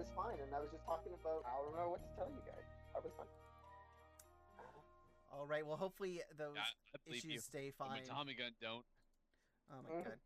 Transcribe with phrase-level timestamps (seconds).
[0.00, 1.44] was fine, and I was just talking about.
[1.44, 2.64] I don't know what to tell you guys.
[2.96, 3.28] I was fine.
[5.28, 5.60] All right.
[5.60, 6.64] Well, hopefully those Yeah,
[6.96, 7.44] I issues you.
[7.44, 8.00] stay But fine.
[8.00, 8.86] my Tommy gun don't.
[9.70, 10.04] Oh my Mhm.
[10.04, 10.20] god.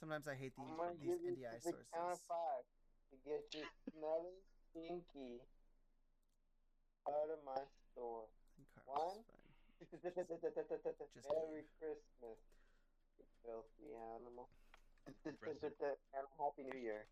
[0.00, 2.64] Sometimes I hate I'm these gonna these NDI the count of five
[3.12, 4.42] to get your smelly
[4.72, 5.40] stinky
[7.06, 7.62] out of my
[7.92, 8.26] store.
[8.26, 9.24] I think Carl's One.
[11.14, 11.64] Just Merry.
[11.78, 12.38] Christmas,
[13.18, 14.48] you filthy animal.
[15.24, 15.72] Impressive.
[16.14, 17.06] and Happy New Year.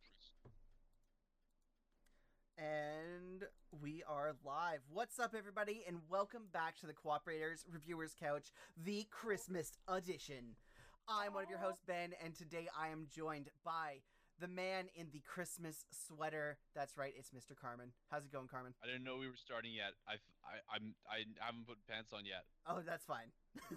[2.60, 3.48] And
[3.80, 4.84] we are live.
[4.92, 8.52] What's up, everybody, and welcome back to the Cooperators Reviewers Couch,
[8.84, 10.60] the Christmas edition.
[11.08, 14.04] I'm one of your hosts, Ben, and today I am joined by
[14.44, 16.60] the man in the Christmas sweater.
[16.76, 17.56] That's right, it's Mr.
[17.56, 17.96] Carmen.
[18.12, 18.76] How's it going, Carmen?
[18.84, 19.96] I didn't know we were starting yet.
[20.04, 22.44] I, I, I'm, I haven't put pants on yet.
[22.68, 23.32] Oh, that's fine.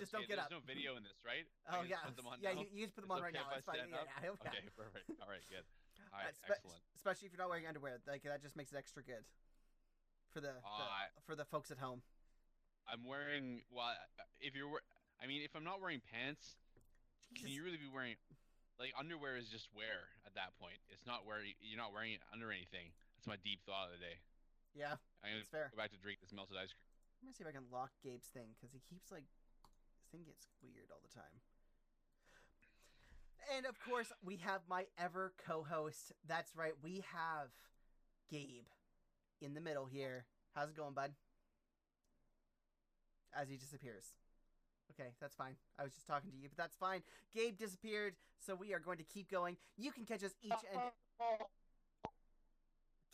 [0.00, 0.48] Just don't get there's up.
[0.48, 1.44] There's no video in this, right?
[1.68, 2.56] Oh yeah, Put them on yeah.
[2.56, 2.64] now?
[2.64, 3.52] You, you just put them on right okay now.
[3.60, 3.76] It's fine.
[3.76, 4.40] Yeah, yeah, yeah.
[4.40, 5.04] Okay, perfect.
[5.20, 5.68] All right, good.
[6.12, 6.82] All Uh, right, spe- excellent.
[6.94, 9.24] Especially if you're not wearing underwear, like that just makes it extra good
[10.30, 12.02] for the, the- Uh, for the folks at home.
[12.86, 13.62] I'm wearing.
[13.70, 13.94] Well,
[14.40, 14.82] if you're,
[15.22, 16.56] I mean, if I'm not wearing pants,
[17.38, 18.16] can you really be wearing?
[18.80, 20.80] Like underwear is just wear at that point.
[20.90, 21.44] It's not wear.
[21.60, 22.90] You're not wearing it under anything.
[23.16, 24.18] That's my deep thought of the day.
[24.74, 25.68] Yeah, I'm gonna That's fair.
[25.70, 26.88] go back to drink this melted ice cream.
[27.22, 29.28] let me see if I can lock Gabe's thing because he keeps like
[30.00, 31.38] this thing gets weird all the time.
[33.56, 36.12] And of course, we have my ever co-host.
[36.28, 37.48] That's right, we have
[38.30, 38.66] Gabe
[39.40, 40.24] in the middle here.
[40.54, 41.12] How's it going, bud?
[43.34, 44.14] As he disappears.
[44.92, 45.56] Okay, that's fine.
[45.78, 47.02] I was just talking to you, but that's fine.
[47.34, 49.56] Gabe disappeared, so we are going to keep going.
[49.78, 50.80] You can catch us each and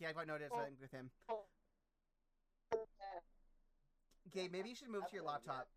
[0.01, 1.11] Gabe, I noticed something with him.
[4.33, 5.69] Gabe, maybe you should move to your laptop.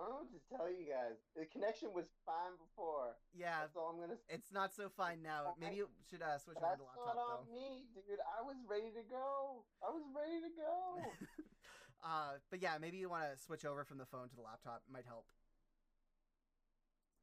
[0.00, 1.20] I don't know what to tell you guys.
[1.36, 3.20] The connection was fine before.
[3.36, 4.40] Yeah, That's all I'm gonna say.
[4.40, 5.52] it's not so fine now.
[5.60, 7.52] Maybe you should uh, switch over That's to not laptop on though.
[7.52, 8.16] me, dude.
[8.24, 9.60] I was ready to go.
[9.84, 11.04] I was ready to go.
[12.08, 14.80] uh, but yeah, maybe you want to switch over from the phone to the laptop.
[14.88, 15.28] It might help.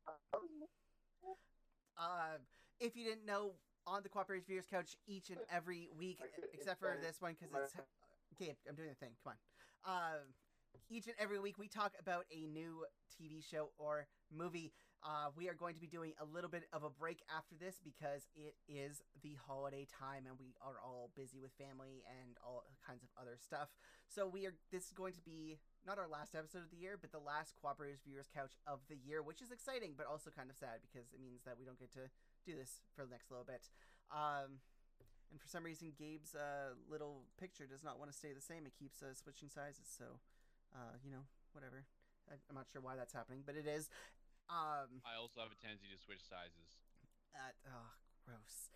[1.97, 2.37] Uh,
[2.79, 6.19] if you didn't know, on the Cooperative Viewers Couch each and every week,
[6.53, 7.73] except for this one because it's
[8.39, 8.53] Gabe.
[8.69, 9.17] I'm doing the thing.
[9.23, 9.37] Come on.
[9.81, 10.19] Uh,
[10.89, 14.71] each and every week we talk about a new TV show or movie.
[15.05, 17.79] Uh, we are going to be doing a little bit of a break after this
[17.83, 22.65] because it is the holiday time and we are all busy with family and all
[22.85, 23.69] kinds of other stuff.
[24.09, 24.53] So we are.
[24.71, 27.53] This is going to be not our last episode of the year, but the last
[27.61, 31.13] Cooperative Viewers Couch of the year, which is exciting, but also kind of sad because
[31.13, 32.09] it means that we don't get to
[32.45, 33.69] do this for the next little bit.
[34.11, 34.63] Um,
[35.31, 38.65] and for some reason, Gabe's uh, little picture does not want to stay the same.
[38.65, 39.87] It keeps uh, switching sizes.
[39.87, 40.23] So,
[40.75, 41.23] uh, you know,
[41.53, 41.83] whatever.
[42.29, 43.89] I, I'm not sure why that's happening, but it is.
[44.49, 46.79] Um, I also have a tendency to switch sizes.
[47.35, 47.87] uh, oh,
[48.25, 48.71] gross.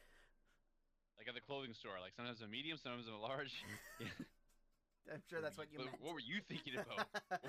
[1.18, 2.00] Like at the clothing store.
[2.02, 3.54] Like sometimes I'm a medium, sometimes I'm a large.
[4.00, 4.08] Yeah.
[5.14, 6.02] I'm sure that's what you What- meant.
[6.02, 7.08] What were you thinking about?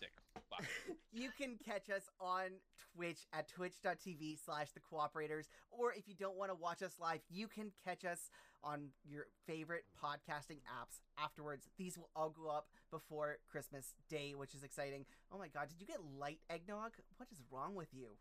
[0.00, 0.12] Sick.
[0.50, 0.64] Fuck.
[1.12, 2.52] you can catch us on
[2.94, 5.48] Twitch at twitch.tv slash the cooperators.
[5.70, 8.30] Or if you don't want to watch us live, you can catch us
[8.62, 11.68] on your favorite podcasting apps afterwards.
[11.78, 15.04] These will all go up before Christmas Day, which is exciting.
[15.32, 16.92] Oh my god, did you get light eggnog?
[17.16, 18.16] What is wrong with you?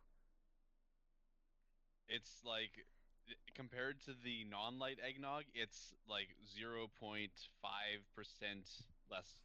[2.08, 2.72] It's like
[3.56, 7.30] compared to the non-light eggnog, it's like 0.5%
[9.10, 9.36] less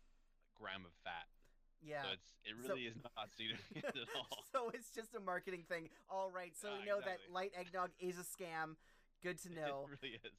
[0.59, 1.35] gram of fat.
[1.81, 2.12] So Yeah.
[2.12, 4.44] it's it really is not significant at all.
[4.53, 5.88] so it's just a marketing thing.
[6.09, 8.76] All right, so Yeah, we know that light eggnog is a scam.
[9.22, 9.86] Good to know.
[9.91, 10.34] It really is.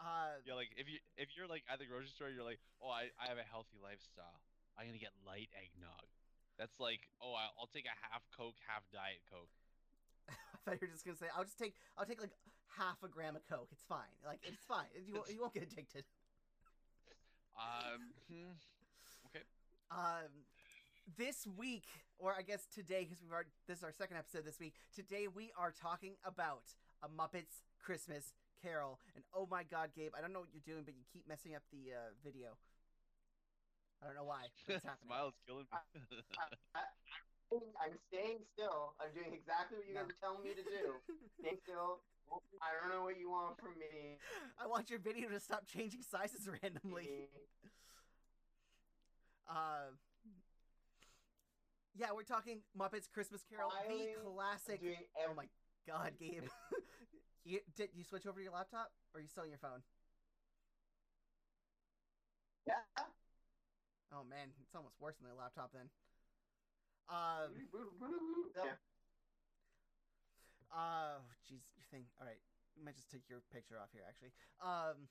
[0.00, 2.88] Uh, Yeah, like if you if you're like at the grocery store, you're like, oh,
[2.90, 4.40] I, I have a healthy lifestyle.
[4.78, 6.08] I'm gonna get light eggnog.
[6.58, 9.48] That's like, oh, I'll, take a half Coke, half Diet Coke.
[10.28, 10.34] I
[10.64, 12.36] thought you were just gonna say I'll just take I'll take like
[12.76, 13.68] half a gram of Coke.
[13.72, 14.12] It's fine.
[14.24, 14.88] Like it's fine.
[15.04, 16.04] You won't, you won't get addicted.
[17.56, 18.56] Um, hmm,
[19.28, 19.44] okay.
[19.90, 20.32] Um,
[21.16, 21.84] this week,
[22.18, 24.74] or I guess today, because we've already, this is our second episode this week.
[24.94, 30.20] Today we are talking about a Muppets Christmas Carol, and oh my God, Gabe, I
[30.20, 32.58] don't know what you're doing, but you keep messing up the uh, video.
[34.02, 34.48] I don't know why.
[34.68, 35.08] It's happening.
[35.08, 35.76] Smile is killing me.
[36.36, 36.82] I, I,
[37.84, 38.94] I'm staying still.
[39.00, 40.14] I'm doing exactly what you guys No.
[40.14, 40.84] are telling me to do.
[41.40, 42.00] Staying still.
[42.62, 44.16] I don't know what you want from me.
[44.56, 47.26] I want your video to stop changing sizes randomly.
[49.50, 49.90] Uh,
[51.96, 54.80] yeah, we're talking Muppets Christmas Carol, Smiling, the classic.
[54.80, 55.46] doing Oh my
[55.86, 56.44] God, Gabe!
[57.44, 59.82] you, did you switch over to your laptop, or are you still on your phone?
[62.66, 63.04] Yeah.
[64.12, 65.88] Oh man, it's almost worse than the laptop then.
[67.08, 67.50] Um,
[68.54, 68.78] Yeah.
[70.70, 72.04] uh, jeez, your thing.
[72.20, 72.38] All right,
[72.78, 74.30] I might just take your picture off here, actually.
[74.62, 75.08] Um,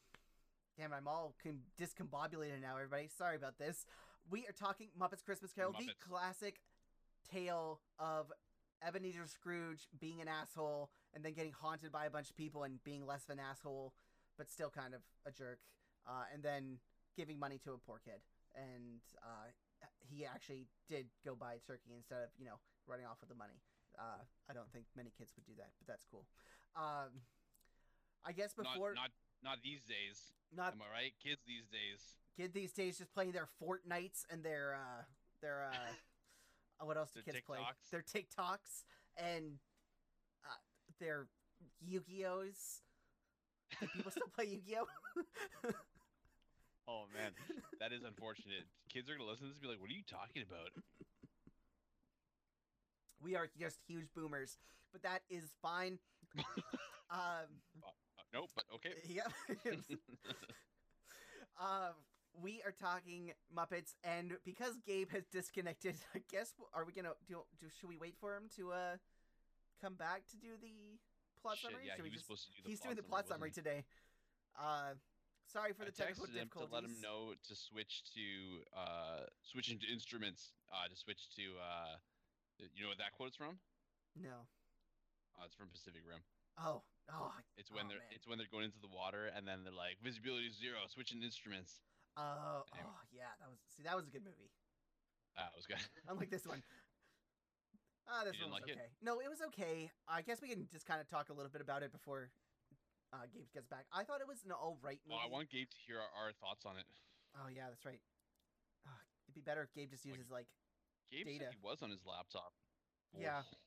[0.78, 3.08] damn, I'm all com- discombobulated now, everybody.
[3.08, 3.86] Sorry about this.
[4.30, 6.60] We are talking Muppets Christmas Carol, the classic
[7.32, 8.32] tale of
[8.86, 12.84] Ebenezer Scrooge being an asshole and then getting haunted by a bunch of people and
[12.84, 13.94] being less of an asshole,
[14.38, 15.60] but still kind of a jerk,
[16.08, 16.78] uh, and then
[17.18, 18.22] giving money to a poor kid.
[18.56, 19.52] And uh,
[20.00, 23.36] he actually did go buy a turkey instead of, you know, running off with the
[23.36, 23.62] money.
[23.98, 26.26] Uh, I don't think many kids would do that, but that's cool.
[26.76, 27.22] Um,
[28.26, 29.12] I guess before not
[29.44, 30.32] not not these days.
[30.56, 31.14] not Am I right?
[31.24, 32.02] Kids these days.
[32.36, 35.04] kid these days just playing their Fortnites and their uh
[35.42, 35.94] their uh uh,
[36.86, 37.58] what else do kids play?
[37.60, 37.90] TikToks.
[37.92, 38.84] Their TikToks
[39.18, 39.60] and
[40.46, 40.62] uh,
[41.00, 41.28] their
[41.82, 42.82] Yu-Gi-Ohs.
[43.80, 44.88] Do people still play Yu-Gi-Oh?
[46.90, 47.32] Oh man,
[47.80, 48.66] that is unfortunate.
[48.92, 50.74] Kids are gonna listen to this and be like, "What are you talking about?"
[53.22, 54.58] we are just huge boomers,
[54.92, 56.00] but that is fine.
[57.12, 57.50] um,
[57.84, 57.92] Uh,
[58.34, 58.94] nope, but okay.
[59.08, 59.28] yeah.
[61.60, 61.94] um,
[62.42, 67.44] we are talking Muppets, and because Gabe has disconnected, I guess are we gonna do?
[67.60, 68.98] do should we wait for him to uh
[69.82, 71.00] come back to do the
[71.42, 71.84] plot Shit, summary?
[71.88, 73.50] yeah, Should he was just- supposed to do the He's plot doing the plot summary
[73.50, 73.84] wasn't today.
[74.60, 74.92] Uh,
[75.48, 78.26] sorry for the I technical texted him to let him know to switch to
[78.76, 80.52] uh switch into instruments.
[80.72, 81.96] Uh, to switch to uh,
[82.76, 83.58] you know what that quote's from?
[84.20, 84.46] No.
[85.40, 86.20] Uh, it's from Pacific Rim.
[86.60, 86.84] Oh.
[87.10, 87.32] Oh.
[87.58, 88.12] It's when Oh, they're man.
[88.14, 91.80] it's when they're going into the water and then they're like visibility zero, switching instruments.
[92.20, 92.68] Oh.
[92.76, 92.92] Anyway.
[92.92, 93.02] Oh.
[93.16, 93.32] Yeah.
[93.40, 93.60] That was.
[93.72, 94.52] See, that was a good movie.
[95.40, 95.80] That it was good.
[96.12, 96.62] Unlike this one.
[98.10, 98.82] Ah, this You one was like it?
[98.82, 98.90] okay.
[99.06, 99.94] No, it was okay.
[100.10, 102.34] I guess we can just kind of talk a little bit about it before
[103.14, 103.86] uh, Gabe gets back.
[103.94, 105.14] I thought it was an all right movie.
[105.14, 106.90] Well, I want Gabe to hear our, our thoughts on it.
[107.38, 108.02] Oh yeah, that's right.
[109.30, 110.50] It'd be better if Gabe just uses like
[111.14, 111.54] Gabe Data.
[111.54, 112.50] said he was on his laptop.
[113.14, 113.46] Yeah.
[113.46, 113.58] Oh,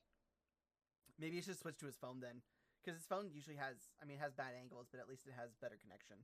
[1.15, 2.43] maybe he should switch to his phone then,
[2.83, 3.79] because his phone usually has.
[4.03, 6.19] I mean, it has bad angles, but at least it has better connection.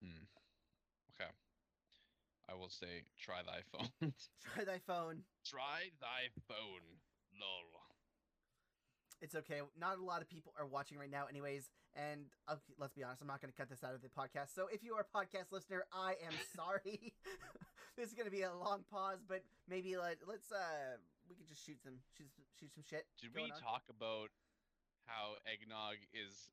[0.00, 0.24] Hmm.
[1.20, 1.30] Okay.
[2.50, 3.90] I will say, try thy phone.
[4.54, 5.20] Try thy phone.
[5.44, 6.96] try thy phone.
[7.38, 7.82] Lol.
[9.20, 9.60] It's okay.
[9.78, 11.68] Not a lot of people are watching right now, anyways.
[11.94, 12.26] And
[12.78, 14.54] let's be honest, I'm not going to cut this out of the podcast.
[14.54, 17.12] So if you are a podcast listener, I am sorry.
[17.98, 20.96] this is going to be a long pause, but maybe let, let's uh
[21.28, 23.04] we could just shoot some shoot, some- shoot some shit.
[23.20, 23.60] Did we on.
[23.60, 24.30] talk about
[25.04, 26.48] how eggnog is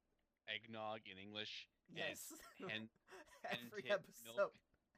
[0.49, 1.69] eggnog in English?
[1.93, 2.33] Yes.
[2.65, 2.89] And
[3.45, 4.35] every tit episode.
[4.37, 4.53] milk?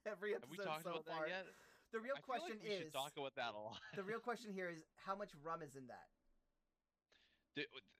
[0.07, 1.27] Every have episode we talked so about far.
[1.27, 1.45] that yet?
[1.91, 3.75] The real I question like we is should talk about that a lot.
[3.95, 6.07] the real question here is how much rum is in that?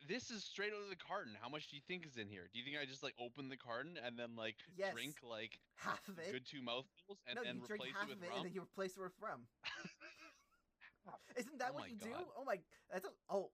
[0.07, 1.33] This is straight out of the carton.
[1.41, 2.45] How much do you think is in here?
[2.53, 4.93] Do you think I just like open the carton and then like Yes.
[4.93, 6.31] drink like Half of it.
[6.31, 8.37] good two mouthfuls and no, then replace half it of with it rum?
[8.39, 9.47] and then you replace it with rum.
[11.35, 12.13] Isn't that Oh what you do?
[12.37, 12.59] Oh my,
[12.91, 13.49] that's a, oh,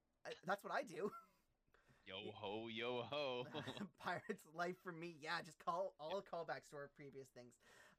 [0.46, 1.10] that's what I do.
[2.06, 3.48] Yo ho, yo ho.
[4.04, 5.16] Pirate's life for me.
[5.22, 7.54] Yeah, just call all callbacks to our previous things.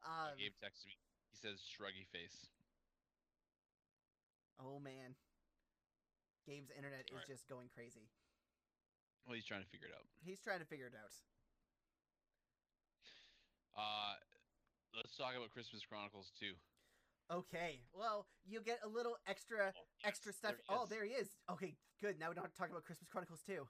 [0.04, 0.96] Uh, Um, Gabe texted me.
[1.32, 2.52] He says shruggy face.
[4.60, 5.16] oh man,
[6.46, 7.26] Gabe's internet is Alright.
[7.26, 8.06] just going crazy.
[9.26, 10.04] Well, he's trying to figure it out.
[10.20, 11.10] He's trying to figure it out.
[13.75, 14.14] Uh,
[14.94, 16.52] let's talk about Christmas Chronicles too.
[17.32, 20.52] Okay, well, you get a little extra Oh, extra stuff.
[20.61, 21.30] there oh, there he is.
[21.50, 22.20] Okay, good.
[22.20, 23.64] Now we don't have to talk about Christmas Chronicles too.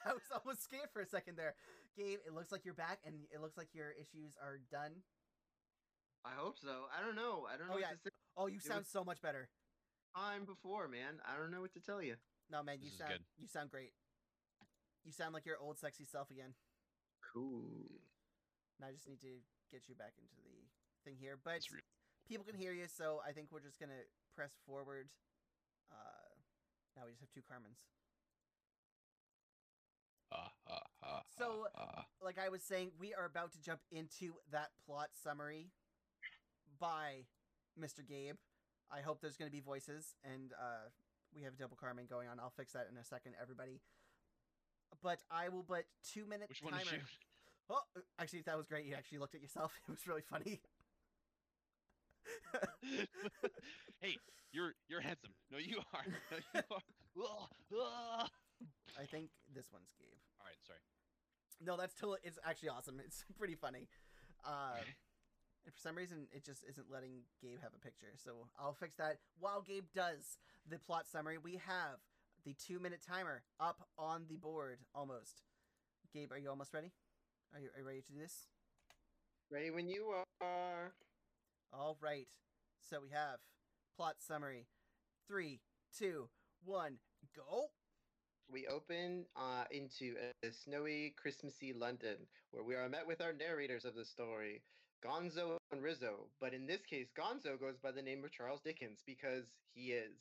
[0.06, 1.54] I was almost scared for a second there.
[1.96, 5.02] Gabe, it looks like you're back, and it looks like your issues are done.
[6.24, 6.88] I hope so.
[6.92, 7.46] I don't know.
[7.48, 7.74] I don't know.
[7.76, 7.96] Oh, know yeah.
[7.96, 8.10] to say.
[8.36, 9.48] Oh, you It sound was- so much better.
[10.16, 11.20] Time before, man.
[11.24, 12.16] I don't know what to tell you.
[12.50, 13.24] No, man, you This is sound good.
[13.38, 13.92] you sound great.
[15.04, 16.54] You sound like your old sexy self again.
[17.32, 17.86] Cool.
[18.80, 19.38] Now I just need to
[19.70, 20.66] get you back into the
[21.04, 21.62] thing here, but
[22.26, 24.02] people can hear you, so I think we're just gonna
[24.34, 25.08] press forward.
[25.92, 26.34] Uh,
[26.96, 27.78] now we just have two Carmens.
[30.32, 30.36] Uh,
[30.68, 31.66] uh, uh, So-
[32.24, 35.70] like I was saying, we are about to jump into that plot summary
[36.78, 37.24] by
[37.80, 38.06] Mr.
[38.06, 38.36] Gabe.
[38.92, 40.88] I hope there's going to be voices, and uh,
[41.34, 42.40] we have double Carmen going on.
[42.40, 43.80] I'll fix that in a second, everybody.
[45.02, 46.84] But I will put two minute which one timer.
[46.84, 47.00] to shoot?
[47.72, 47.78] Oh,
[48.18, 48.84] actually, that was great.
[48.84, 49.72] You actually looked at yourself.
[49.88, 50.60] It was really funny.
[54.00, 54.16] hey,
[54.52, 55.30] you're you're handsome.
[55.52, 56.04] No, you are.
[56.54, 58.26] No, you are.
[58.62, 59.02] Ugh, ugh.
[59.02, 60.20] I think this one's Gabe.
[60.40, 60.80] All right, sorry.
[61.60, 62.20] No, that's totally.
[62.24, 63.00] It's actually awesome.
[63.04, 63.88] It's pretty funny.
[64.44, 64.80] Uh,
[65.64, 68.12] and for some reason, it just isn't letting Gabe have a picture.
[68.16, 70.38] So I'll fix that while Gabe does
[70.68, 71.38] the plot summary.
[71.38, 72.00] We have
[72.44, 75.42] the two minute timer up on the board almost.
[76.12, 76.92] Gabe, are you almost ready?
[77.54, 78.48] Are you, are you ready to do this?
[79.50, 80.06] Ready when you
[80.40, 80.92] are.
[81.72, 82.28] All right.
[82.88, 83.38] So we have
[83.96, 84.66] plot summary.
[85.28, 85.60] Three,
[85.96, 86.28] two,
[86.64, 86.98] one,
[87.36, 87.70] go.
[88.52, 92.16] We open uh, into a, snowy, Christmassy London,
[92.50, 94.62] where we are met with our narrators of the story,
[95.04, 96.26] Gonzo and Rizzo.
[96.40, 100.18] But in this case, Gonzo goes by the name of Charles Dickens because he is,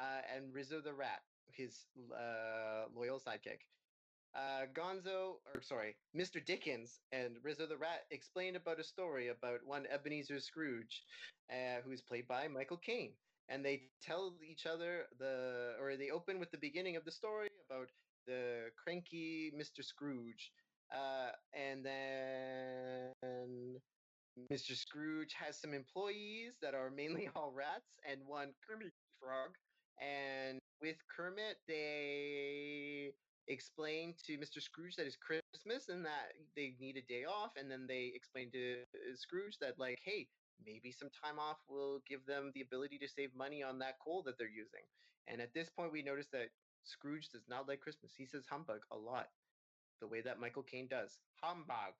[0.00, 3.60] uh, and Rizzo the Rat, his uh, loyal sidekick.
[4.34, 6.44] Uh, Gonzo, or sorry, Mr.
[6.44, 11.02] Dickens and Rizzo the Rat explain about a story about one Ebenezer Scrooge,
[11.50, 13.12] uh, who is played by Michael Caine
[13.48, 17.48] and they tell each other the or they open with the beginning of the story
[17.70, 17.88] about
[18.26, 19.84] the cranky Mr.
[19.84, 20.52] Scrooge.
[20.94, 23.12] Uh, and then
[24.50, 24.76] Mr.
[24.76, 29.50] Scrooge has some employees that are mainly all rats and one Kermit frog.
[30.00, 33.12] And with Kermit, they
[33.48, 34.60] explain to Mr.
[34.60, 37.52] Scrooge that it's Christmas and that they need a day off.
[37.56, 38.76] And then they explain to
[39.14, 40.26] Scrooge that, like, hey,
[40.64, 44.22] maybe some time off will give them the ability to save money on that coal
[44.24, 44.82] that they're using.
[45.26, 46.50] And at this point, we notice that
[46.84, 48.14] Scrooge does not like Christmas.
[48.16, 49.28] He says humbug a lot,
[50.00, 51.20] the way that Michael Caine does.
[51.42, 51.94] Humbug.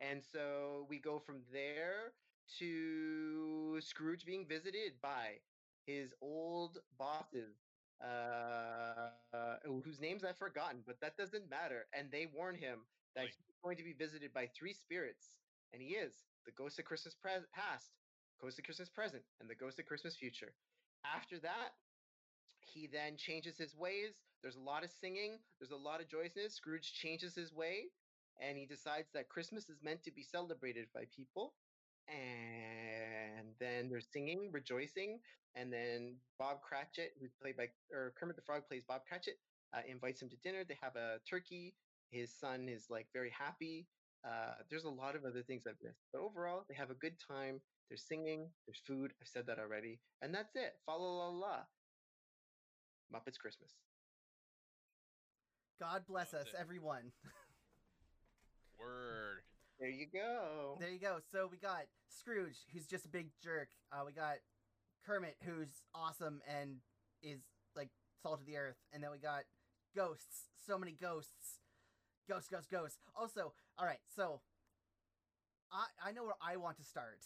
[0.00, 2.14] And so we go from there
[2.58, 5.40] to Scrooge being visited by
[5.86, 7.64] his old bosses,
[8.02, 9.10] uh,
[9.64, 11.86] whose names I've forgotten, but that doesn't matter.
[11.92, 13.34] And they warn him that Right.
[13.36, 15.30] he's going to be visited by three spirits,
[15.74, 16.14] and he is
[16.46, 17.90] the ghost of Christmas pre- past,
[18.40, 20.54] ghost of Christmas present, and the ghost of Christmas future.
[21.04, 21.74] After that,
[22.60, 24.14] he then changes his ways.
[24.42, 25.38] There's a lot of singing.
[25.58, 26.54] There's a lot of joyousness.
[26.54, 27.86] Scrooge changes his way,
[28.40, 31.54] and he decides that Christmas is meant to be celebrated by people.
[32.08, 35.20] And then there's singing, rejoicing,
[35.54, 39.38] and then Bob Cratchit, who's played by or Kermit the Frog plays Bob Cratchit,
[39.74, 40.64] uh, invites him to dinner.
[40.64, 41.74] They have a turkey.
[42.10, 43.86] His son is like very happy.
[44.24, 47.14] Uh, there's a lot of other things I've missed, but overall, they have a good
[47.28, 47.60] time.
[47.90, 49.12] There's singing, there's food.
[49.20, 50.74] I've said that already, and that's it.
[50.86, 51.56] Fa la la la.
[53.14, 53.70] Muppets Christmas.
[55.78, 56.60] God bless That's us, it.
[56.60, 57.12] everyone.
[58.78, 59.42] Word.
[59.78, 60.76] There you go.
[60.80, 61.18] There you go.
[61.32, 63.68] So we got Scrooge, who's just a big jerk.
[63.92, 64.36] Uh, we got
[65.04, 66.76] Kermit, who's awesome and
[67.22, 67.40] is
[67.76, 67.90] like
[68.22, 68.76] salt of the earth.
[68.92, 69.42] And then we got
[69.94, 70.48] ghosts.
[70.66, 71.58] So many ghosts.
[72.28, 72.98] Ghosts, ghosts, ghosts.
[73.14, 74.00] Also, all right.
[74.14, 74.40] So
[75.72, 77.20] I I know where I want to start.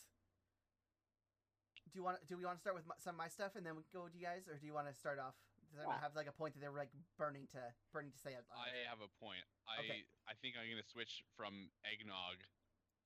[1.92, 2.18] Do you want?
[2.28, 4.08] Do we want to start with my, some of my stuff and then we go
[4.08, 5.34] to you guys, or do you want to start off?
[5.72, 6.04] Does anyone Yeah.
[6.04, 7.60] have like a point that they're like burning to
[7.92, 8.60] burning to say out loud?
[8.64, 9.44] I have a point.
[9.68, 10.00] I Okay.
[10.28, 12.40] I think I'm gonna switch from eggnog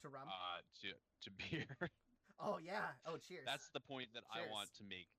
[0.02, 0.26] to rum?
[0.26, 0.88] uh to
[1.26, 1.90] to beer.
[2.38, 2.94] oh yeah.
[3.06, 3.46] Oh cheers.
[3.46, 5.10] That's the point that I want to make.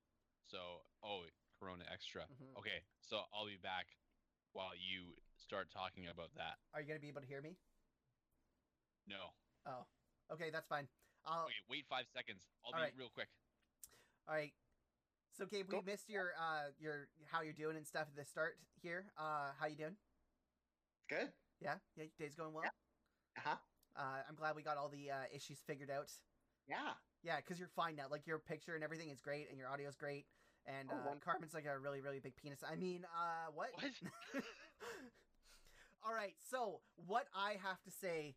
[0.52, 1.24] So, oh,
[1.60, 2.28] Corona Extra.
[2.28, 2.60] Mhm.
[2.60, 3.88] Okay, so I'll be back
[4.52, 6.60] while you start talking about that.
[6.76, 7.56] Are you gonna be able to hear me?
[9.08, 9.34] No.
[9.66, 9.86] Oh,
[10.34, 10.88] okay, that's fine.
[11.26, 12.42] I'll, Okay, wait five seconds.
[12.66, 12.94] I'll be Alright.
[12.98, 13.30] real quick.
[14.28, 14.54] All right.
[15.38, 15.82] So Gabe, we Go.
[15.82, 19.06] missed your uh your how you're doing and stuff at the start here.
[19.18, 19.96] Uh how you doing?
[21.10, 21.32] Good.
[21.60, 21.76] Yeah?
[21.96, 22.64] Yeah, your day's going well?
[23.38, 23.58] Uh huh.
[23.96, 26.10] Uh I'm glad we got all the uh issues figured out.
[26.68, 26.94] Yeah.
[27.24, 28.08] Yeah, cuz you're fine now.
[28.10, 30.26] Like your picture and everything is great and your audio's great.
[30.66, 31.22] And Oh, uh wonderful.
[31.24, 32.64] Carmen's like a really really big penis.
[32.64, 33.70] I mean, uh what?
[33.74, 33.92] What?
[36.04, 36.36] all right.
[36.50, 38.36] So, what I have to say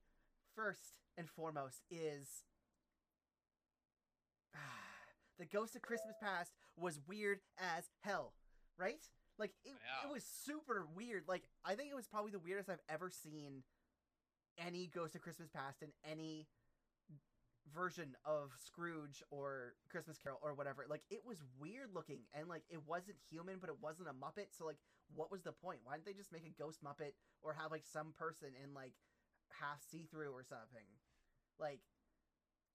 [0.56, 2.42] first and foremost is
[5.38, 8.32] the Ghost of Christmas Past was weird as hell,
[8.78, 9.02] right?
[9.38, 10.08] Like it, Yeah.
[10.08, 11.24] it was super weird.
[11.28, 13.62] Like I think it was probably the weirdest I've ever seen
[14.58, 16.46] any Ghost of Christmas Past in any
[17.74, 20.86] version of Scrooge or Christmas Carol or whatever.
[20.88, 24.56] Like it was weird looking and like it wasn't human, but it wasn't a Muppet.
[24.56, 24.78] So like,
[25.14, 25.80] what was the point?
[25.84, 28.92] Why didn't they just make a ghost Muppet or have like some person in like
[29.60, 30.86] half see through or something?
[31.58, 31.80] Like,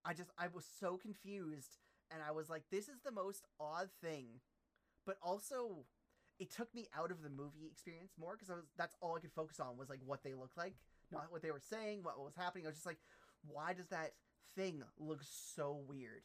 [0.06, 1.78] I just I was so confused
[2.12, 4.42] and I was like, this is the most odd thing,
[5.06, 5.86] but also
[6.40, 9.20] it took me out of the movie experience more because I was that's all I
[9.20, 10.74] could focus on was like what they looked like,
[11.12, 12.66] not what they were saying, what was happening.
[12.66, 13.00] I was just like,
[13.48, 14.14] why does that
[14.56, 16.24] thing look so weird?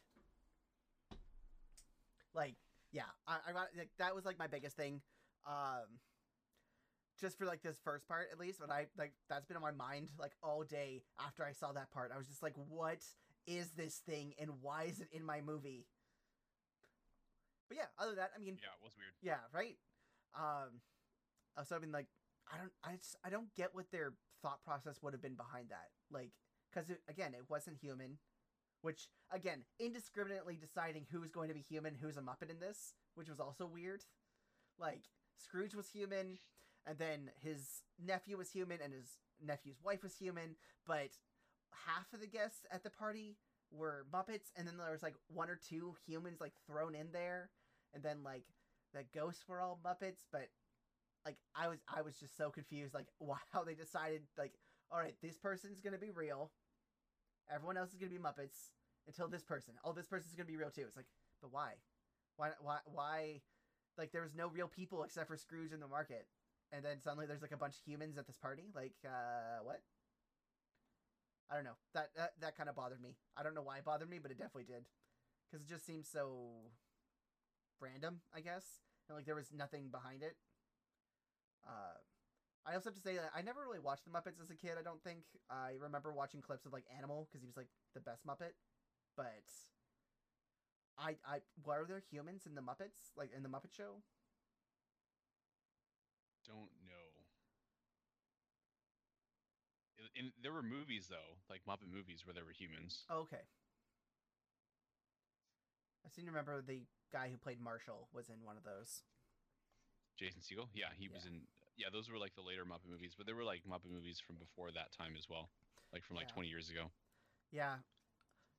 [2.33, 2.55] Like,
[2.91, 5.01] yeah, I, I got like that was like my biggest thing.
[5.45, 5.99] Um,
[7.19, 9.71] just for like this first part at least, but I like that's been on my
[9.71, 12.11] mind like all day after I saw that part.
[12.13, 13.03] I was just like, what
[13.45, 15.85] is this thing and why is it in my movie?
[17.67, 19.13] But yeah, other than that, I mean, yeah, it was weird.
[19.21, 19.75] yeah, right.
[20.35, 20.79] Um,
[21.57, 22.07] uh, so I mean, like,
[22.53, 25.69] I don't, I just, I don't get what their thought process would have been behind
[25.69, 25.89] that.
[26.11, 26.31] Like,
[26.69, 28.19] because again, it wasn't human,
[28.81, 33.29] which again, indiscriminately deciding who's going to be human, who's a Muppet in this, which
[33.29, 34.03] was also weird.
[34.79, 35.03] Like,
[35.37, 36.37] Scrooge was human,
[36.87, 41.09] and then his nephew was human, and his nephew's wife was human, but
[41.85, 43.37] half of the guests at the party
[43.71, 47.49] were Muppets, and then there was like one or two humans like thrown in there,
[47.93, 48.43] and then like
[48.93, 50.47] the ghosts were all Muppets, but
[51.25, 53.07] like I was I was just so confused like
[53.51, 54.53] how they decided like
[54.91, 56.51] all right this person's gonna be real,
[57.53, 58.71] everyone else is gonna be Muppets
[59.07, 59.73] until this person.
[59.83, 60.85] Oh, this person's gonna be real too.
[60.87, 61.07] It's like,
[61.41, 61.73] but why?
[62.37, 62.51] Why?
[62.61, 62.77] Why?
[62.85, 63.41] Why?
[63.97, 66.27] Like there was no real people except for Scrooge in the market,
[66.71, 68.69] and then suddenly there's like a bunch of humans at this party.
[68.75, 69.81] Like, uh, what?
[71.49, 71.79] I don't know.
[71.93, 73.15] That that, that kind of bothered me.
[73.37, 74.85] I don't know why it bothered me, but it definitely did,
[75.47, 76.71] because it just seems so
[77.79, 78.21] random.
[78.35, 80.35] I guess, and like there was nothing behind it.
[81.65, 81.99] Uh,
[82.65, 84.75] I also have to say that I never really watched the Muppets as a kid.
[84.77, 88.01] I don't think I remember watching clips of like Animal because he was like the
[88.01, 88.59] best Muppet,
[89.15, 89.47] but
[90.97, 94.03] I I were there humans in the Muppets like in the Muppet Show?
[96.47, 97.03] Don't know.
[100.41, 103.03] There were movies though, like Muppet movies, where there were humans.
[103.09, 103.43] Oh, okay.
[106.05, 109.03] I seem to remember the guy who played Marshall was in one of those.
[110.17, 111.41] Jason Segel, yeah, he was in.
[111.75, 114.37] Yeah, those were like the later Muppet movies, but there were like Muppet movies from
[114.37, 115.49] before that time as well,
[115.93, 116.33] like from like Yeah.
[116.33, 116.89] 20 years ago.
[117.51, 117.75] Yeah.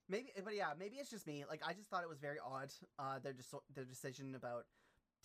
[0.09, 1.45] Maybe, but yeah, maybe it's just me.
[1.49, 2.73] Like, I just thought it was very odd.
[2.99, 4.65] Uh, their just their decision about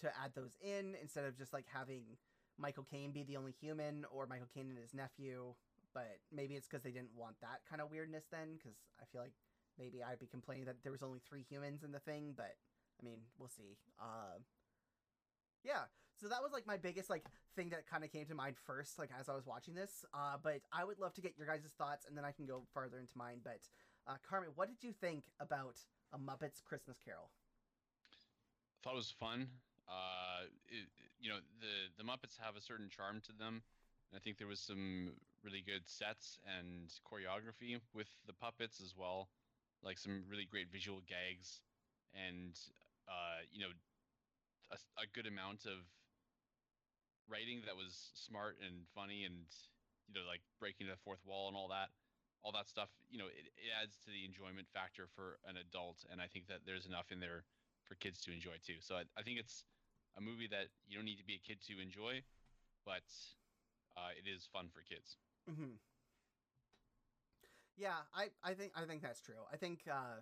[0.02, 2.18] to add those in instead of just like having
[2.58, 5.54] Michael Caine be the only human or Michael Caine and his nephew.
[5.94, 8.58] But maybe it's because they didn't want that kind of weirdness then.
[8.58, 9.34] Because I feel like
[9.78, 12.34] maybe I'd be complaining that there was only three humans in the thing.
[12.36, 12.56] But
[13.02, 13.78] I mean, we'll see.
[14.00, 14.40] Uh,
[15.64, 15.86] yeah.
[16.20, 18.98] So that was like my biggest like thing that kind of came to mind first,
[18.98, 20.06] like as I was watching this.
[20.14, 22.64] Uh, but I would love to get your guys' thoughts, and then I can go
[22.74, 23.42] farther into mine.
[23.44, 23.60] But
[24.08, 25.78] uh, Carmen, what did you think about
[26.14, 27.30] a Muppets Christmas Carol?
[28.12, 29.48] I thought it was fun.
[29.88, 30.23] Uh,
[30.68, 30.88] it,
[31.20, 33.62] you know, the the Muppets have a certain charm to them.
[34.16, 39.30] I think there was some really good sets and choreography with the puppets as well,
[39.82, 41.62] like some really great visual gags,
[42.14, 42.54] and
[43.08, 43.74] uh, you know,
[44.98, 45.86] a good amount of
[47.30, 49.46] writing that was smart and funny, and
[50.08, 51.90] you know, like breaking the fourth wall and all that,
[52.44, 52.90] all that stuff.
[53.10, 56.48] You know, it, it adds to the enjoyment factor for an adult, and I think
[56.48, 57.44] that there's enough in there
[57.86, 58.80] for kids to enjoy too.
[58.80, 59.64] So I, I think it's
[60.18, 62.22] a movie that you don't need to be a kid to enjoy,
[62.86, 63.06] but
[63.98, 65.18] uh, it is fun for kids.
[65.50, 65.78] Mm-hmm.
[67.78, 69.42] Yeah, I, I think I think that's true.
[69.52, 70.22] I think uh,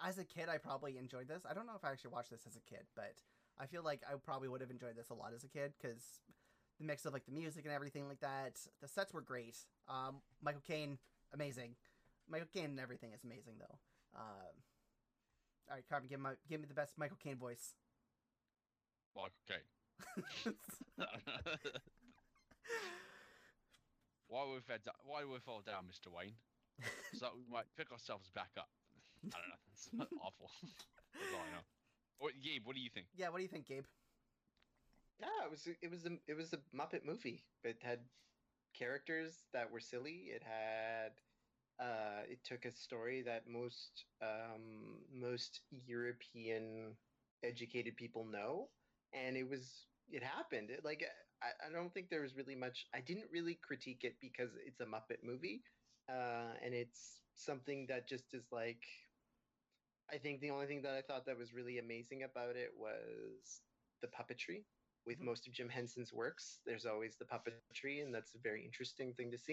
[0.00, 1.42] as a kid, I probably enjoyed this.
[1.48, 3.14] I don't know if I actually watched this as a kid, but
[3.60, 6.22] I feel like I probably would have enjoyed this a lot as a kid because
[6.78, 8.58] the mix of like the music and everything like that.
[8.80, 9.56] The sets were great.
[9.88, 10.98] Um, Michael Caine,
[11.34, 11.74] amazing.
[12.28, 13.78] Michael Caine and everything is amazing though.
[14.14, 14.54] Um,
[15.68, 17.74] all right, Carmen, give my give me the best Michael Caine voice.
[19.14, 19.62] Well, okay.
[24.28, 26.10] why we fell down, why we fall down, Mr.
[26.10, 26.34] Wayne?
[27.12, 28.68] So that we might pick ourselves back up.
[29.24, 29.62] I don't know.
[29.72, 29.88] It's
[30.20, 30.50] awful.
[31.14, 31.62] That's all I know.
[32.18, 33.06] What, Gabe, what do you think?
[33.16, 33.84] yeah, what do you think, Gabe?
[35.20, 37.44] Yeah, it was a- it was a it was a Muppet movie.
[37.62, 38.00] It had
[38.74, 40.30] characters that were silly.
[40.34, 41.12] It had
[41.78, 46.96] uh, it took a story that most um, most European
[47.44, 48.68] educated people know,
[49.12, 50.70] and it was it happened.
[50.70, 51.04] It, like
[51.42, 52.86] I, I don't think there was really much.
[52.94, 55.62] I didn't really critique it because it's a Muppet movie,
[56.08, 58.84] uh, and it's something that just is like.
[60.10, 63.62] I think the only thing that I thought that was really amazing about it was
[64.02, 64.66] the puppetry
[65.06, 65.24] with Mhm.
[65.24, 66.60] most of Jim Henson's works.
[66.64, 69.48] There's always the puppetry, and that's a very interesting thing to see.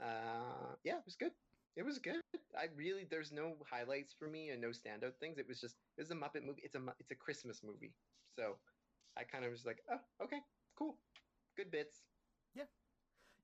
[0.00, 1.34] Uh, yeah, it was good.
[1.76, 2.20] It was good.
[2.56, 5.38] I really there's no highlights for me and no standout things.
[5.38, 6.62] It was just it was a Muppet movie.
[6.64, 7.94] It's a it's a Christmas movie.
[8.36, 8.60] So
[9.18, 10.38] I kind of was like, oh, okay,
[10.76, 10.96] cool,
[11.56, 12.04] good bits.
[12.54, 12.64] Yeah,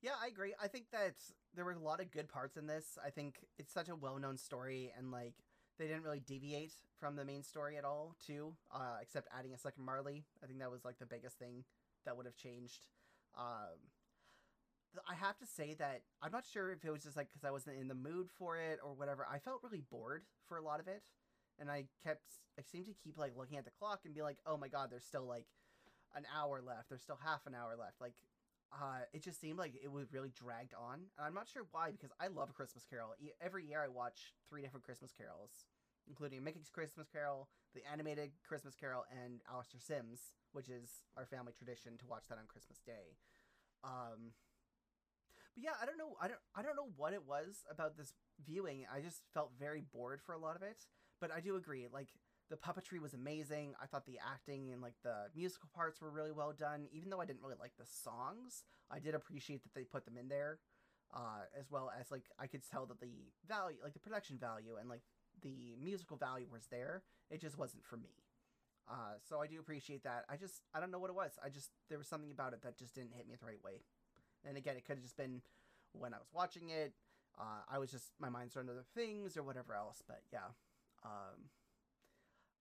[0.02, 0.54] yeah, I agree.
[0.62, 1.14] I think that
[1.54, 2.98] there were a lot of good parts in this.
[3.04, 5.34] I think it's such a well-known story, and like
[5.78, 8.54] they didn't really deviate from the main story at all, too.
[8.72, 10.24] Uh, except adding a second Marley.
[10.42, 11.64] I think that was like the biggest thing
[12.04, 12.86] that would have changed.
[13.36, 13.90] Um,
[15.08, 17.50] I have to say that I'm not sure if it was just like because I
[17.50, 19.26] wasn't in the mood for it or whatever.
[19.30, 21.02] I felt really bored for a lot of it,
[21.58, 22.22] and I kept
[22.58, 24.90] I seemed to keep like looking at the clock and be like, oh my god,
[24.90, 25.46] there's still like
[26.14, 26.88] an hour left.
[26.88, 28.00] There's still half an hour left.
[28.00, 28.14] Like
[28.72, 31.06] uh, it just seemed like it was really dragged on.
[31.16, 33.14] And I'm not sure why because I love Christmas Carol.
[33.20, 35.66] E- Every year I watch three different Christmas carols,
[36.08, 41.52] including Mickey's Christmas Carol, the animated Christmas Carol, and Alastair Sim's, which is our family
[41.56, 43.16] tradition to watch that on Christmas Day.
[43.84, 44.32] Um,
[45.54, 46.16] but yeah, I don't know.
[46.20, 46.40] I don't.
[46.56, 48.12] I don't know what it was about this
[48.44, 48.86] viewing.
[48.92, 50.78] I just felt very bored for a lot of it.
[51.20, 51.86] But I do agree.
[51.92, 52.08] Like
[52.50, 53.74] the puppetry was amazing.
[53.82, 56.86] I thought the acting and like the musical parts were really well done.
[56.92, 60.16] Even though I didn't really like the songs, I did appreciate that they put them
[60.18, 60.58] in there.
[61.14, 64.76] Uh, as well as like I could tell that the value, like the production value
[64.80, 65.02] and like
[65.42, 67.02] the musical value was there.
[67.30, 68.24] It just wasn't for me.
[68.88, 70.24] Uh, so I do appreciate that.
[70.28, 71.38] I just I don't know what it was.
[71.44, 73.80] I just there was something about it that just didn't hit me the right way.
[74.46, 75.40] And again, it could have just been
[75.92, 76.92] when I was watching it.
[77.38, 80.02] Uh, I was just my mind's on other things or whatever else.
[80.06, 80.52] But yeah,
[81.04, 81.48] um,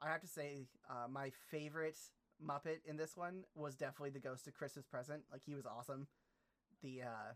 [0.03, 1.97] I have to say uh, my favorite
[2.45, 5.23] Muppet in this one was definitely the Ghost of Christmas Present.
[5.31, 6.07] Like he was awesome.
[6.81, 7.31] The uh,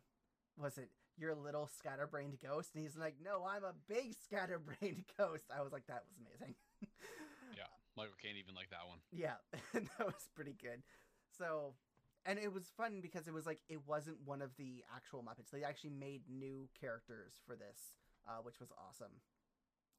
[0.58, 2.71] was it your little scatterbrained ghost?
[2.75, 5.45] And he's like, no, I'm a big scatterbrained ghost.
[5.56, 6.56] I was like, that was amazing.
[7.56, 7.63] Yeah,
[7.95, 8.99] Michael Caine even like that one.
[9.12, 9.41] Yeah,
[9.73, 10.84] that was pretty good.
[11.39, 11.73] So,
[12.23, 15.49] and it was fun because it was like it wasn't one of the actual Muppets.
[15.51, 17.93] They actually made new characters for this,
[18.27, 19.13] uh, which was awesome.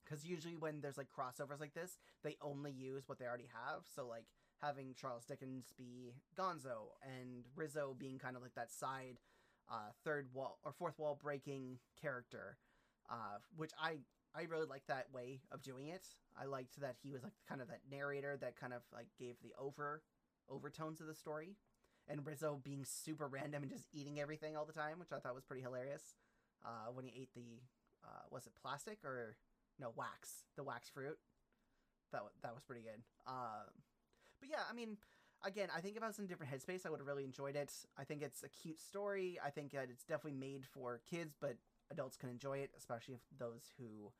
[0.08, 3.82] Because usually when there's like crossovers like this, they only use what they already have.
[3.94, 4.24] So like
[4.60, 9.18] having Charles Dickens be Gonzo and Rizzo being kind of like that side,
[9.70, 12.56] uh, third wall or fourth wall breaking character,
[13.10, 13.98] uh, which I
[14.34, 16.06] I really liked that way of doing it.
[16.40, 19.36] I liked that he was like kind of that narrator that kind of like gave
[19.42, 20.02] the over
[20.48, 21.56] overtones of the story,
[22.08, 25.34] and Rizzo being super random and just eating everything all the time, which I thought
[25.34, 26.14] was pretty hilarious.
[26.64, 27.60] Uh, when he ate the
[28.04, 29.36] uh, was it plastic or
[29.78, 31.18] no wax the wax fruit
[32.12, 33.02] that that was pretty good.
[33.26, 33.68] Um,
[34.40, 34.96] but yeah, I mean,
[35.44, 37.56] again, I think if I was in a different headspace, I would have really enjoyed
[37.56, 37.72] it.
[37.98, 39.38] I think it's a cute story.
[39.44, 41.56] I think that it's definitely made for kids, but
[41.90, 44.12] adults can enjoy it, especially if those who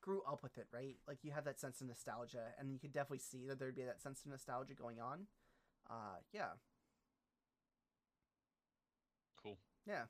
[0.00, 0.96] grew up with it, right?
[1.06, 3.82] Like you have that sense of nostalgia, and you could definitely see that there'd be
[3.84, 5.26] that sense of nostalgia going on.
[5.90, 6.52] Uh, yeah,
[9.42, 9.58] Cool.
[9.86, 10.04] yeah,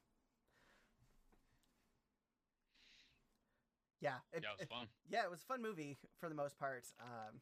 [4.01, 4.19] yeah.
[4.33, 4.87] It, Yeah, it was it- fun.
[5.09, 6.85] yeah, it was a fun movie for the most part.
[7.01, 7.41] Um,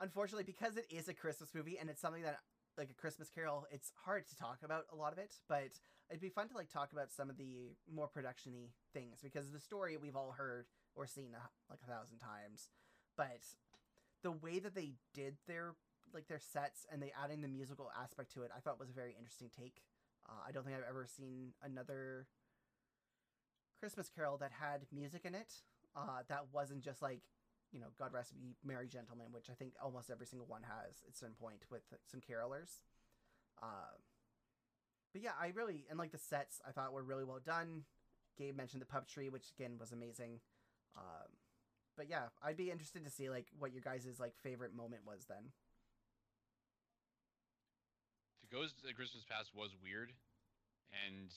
[0.00, 2.40] unfortunately, because it is a Christmas movie and it's something that
[2.78, 5.34] like a Christmas Carol, it's hard to talk about a lot of it.
[5.48, 9.50] But it'd be fun to like talk about some of the more productiony things because
[9.52, 12.68] the story we've all heard or seen a, like a thousand times.
[13.16, 13.42] But
[14.22, 15.74] the way that they did their
[16.14, 18.94] like their sets and they adding the musical aspect to it, I thought was a
[18.94, 19.82] very interesting take.
[20.28, 22.26] Uh, I don't think I've ever seen another
[23.82, 25.52] Christmas Carol that had music in it.
[25.96, 27.18] Uh, that wasn't just like,
[27.72, 31.02] you know, God rest me, Merry Gentlemen, which I think almost every single one has
[31.08, 32.78] at some point with some carolers.
[33.60, 33.98] Uh,
[35.12, 37.82] but yeah, I really and like the sets I thought were really well done.
[38.38, 40.38] Gabe mentioned the puppetry, which again was amazing.
[40.96, 41.34] Um,
[41.96, 45.26] but yeah, I'd be interested to see like what your guys' like favorite moment was
[45.28, 45.50] then.
[48.48, 50.12] The Ghost of Christmas Past was weird,
[51.08, 51.32] and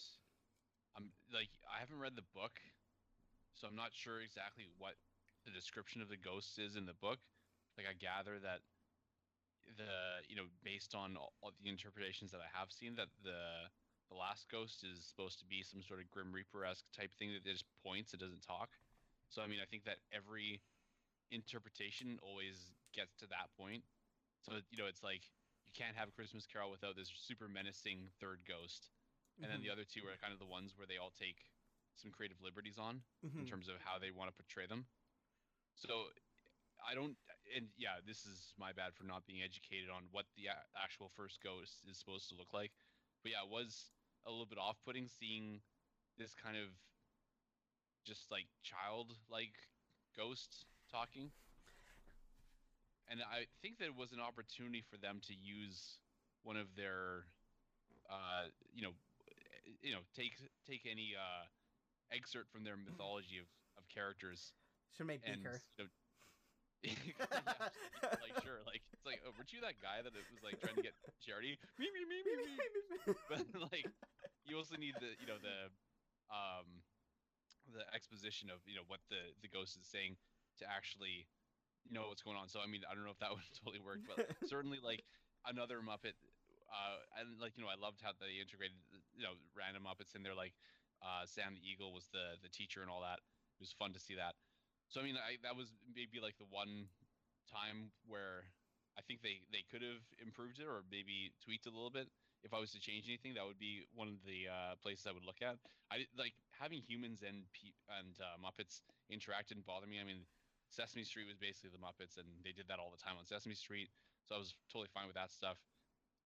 [0.96, 2.60] I'm like I haven't read the book,
[3.54, 4.96] so I'm not sure exactly what
[5.46, 7.20] the description of the ghost is in the book.
[7.78, 8.64] Like I gather that
[9.78, 13.70] the you know based on all, the interpretations that I have seen that the
[14.10, 17.34] the last ghost is supposed to be some sort of Grim Reaper esque type thing
[17.34, 18.70] that just points, it doesn't talk.
[19.30, 20.62] So I mean I think that every
[21.32, 23.84] interpretation always gets to that point.
[24.46, 25.26] So you know it's like
[25.66, 28.90] you can't have a Christmas Carol without this super menacing third ghost,
[29.42, 31.38] and then the other two are kind of the ones where they all take
[31.96, 33.48] some creative liberties on in Mhm.
[33.48, 34.88] terms of how they want to portray them.
[35.76, 36.12] So
[36.84, 37.18] I don't,
[37.56, 41.10] and yeah, this is my bad for not being educated on what the a- actual
[41.10, 42.72] first ghost is supposed to look like.
[43.24, 43.92] But yeah, it was
[44.26, 45.62] a little bit off-putting seeing
[46.18, 46.70] this kind of
[48.04, 49.56] just like child-like
[50.16, 51.32] ghost talking.
[53.08, 56.00] And I think that it was an opportunity for them to use
[56.44, 57.26] one of their,
[58.10, 58.94] uh, you know,
[59.82, 61.46] you know, take take any uh,
[62.14, 64.54] excerpt from their mythology of, of characters
[64.96, 65.62] Should make and Beaker.
[65.78, 65.90] you know,
[66.86, 70.62] yeah, like sure, like it's like, oh, weren't you that guy that it was like
[70.62, 71.58] trying to get charity?
[71.82, 72.56] Me, me, me, me, me.
[73.30, 73.90] But like,
[74.46, 75.74] you also need the, you know, the,
[76.30, 76.86] um,
[77.74, 80.18] the exposition of you know what the the ghost is saying
[80.62, 81.26] to actually
[81.90, 82.50] know what's going on.
[82.50, 85.02] So I mean, I don't know if that would totally work, but certainly like
[85.50, 86.18] another Muppet.
[86.70, 88.78] Uh, and like you know, I loved how they integrated
[89.16, 90.36] you know random Muppets in there.
[90.36, 90.54] Like
[91.02, 93.20] uh, Sam the Eagle was the the teacher and all that.
[93.58, 94.36] It was fun to see that.
[94.90, 96.88] So I mean, I, that was maybe like the one
[97.50, 98.46] time where
[98.98, 102.08] I think they they could have improved it or maybe tweaked a little bit.
[102.44, 105.14] If I was to change anything, that would be one of the uh, places I
[105.18, 105.58] would look at.
[105.90, 109.98] I like having humans and pe- and uh, Muppets interact didn't bother me.
[109.98, 110.30] I mean,
[110.70, 113.56] Sesame Street was basically the Muppets, and they did that all the time on Sesame
[113.58, 113.90] Street,
[114.30, 115.58] so I was totally fine with that stuff.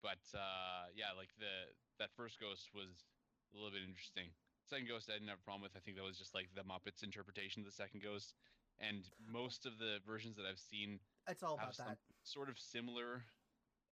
[0.03, 3.07] But uh, yeah, like the that first ghost was
[3.53, 4.31] a little bit interesting.
[4.65, 5.77] Second ghost I didn't have a problem with.
[5.77, 8.35] I think that was just like the Muppets' interpretation of the second ghost,
[8.79, 11.99] and most of the versions that I've seen It's all have about that.
[12.23, 13.23] sort of similar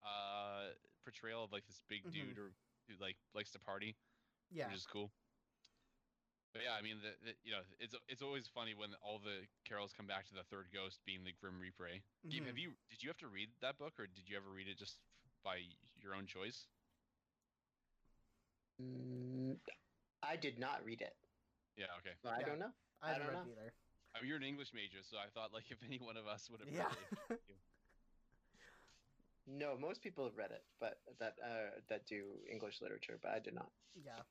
[0.04, 2.12] uh, portrayal of like this big Mhm.
[2.12, 2.52] dude or
[2.88, 3.96] who like likes to party,
[4.50, 4.68] Yeah.
[4.68, 5.12] which is cool.
[6.54, 9.48] But yeah, I mean, the, the, you know, it's it's always funny when all the
[9.64, 11.88] carols come back to the third ghost being the Grim Reaper.
[11.88, 12.00] eh?
[12.26, 12.46] Mhm.
[12.48, 14.78] have you did you have to read that book, or did you ever read it
[14.78, 15.00] just
[15.44, 15.58] by
[15.96, 16.68] your own choice?
[18.82, 19.58] Mm,
[20.24, 21.16] I did not read it.
[21.78, 22.16] Yeah, okay.
[22.24, 22.46] So I Yeah.
[22.46, 22.72] don't know.
[23.02, 23.52] I I don't read know.
[23.52, 23.74] either.
[24.16, 26.50] I mean, you're an English major, so I thought like if any one of us
[26.50, 26.90] would have Yeah.
[26.90, 27.56] read it.
[29.48, 33.40] No, most people have read it, but that uh, that do English literature, but I
[33.40, 33.72] did not.
[33.96, 34.22] yeah,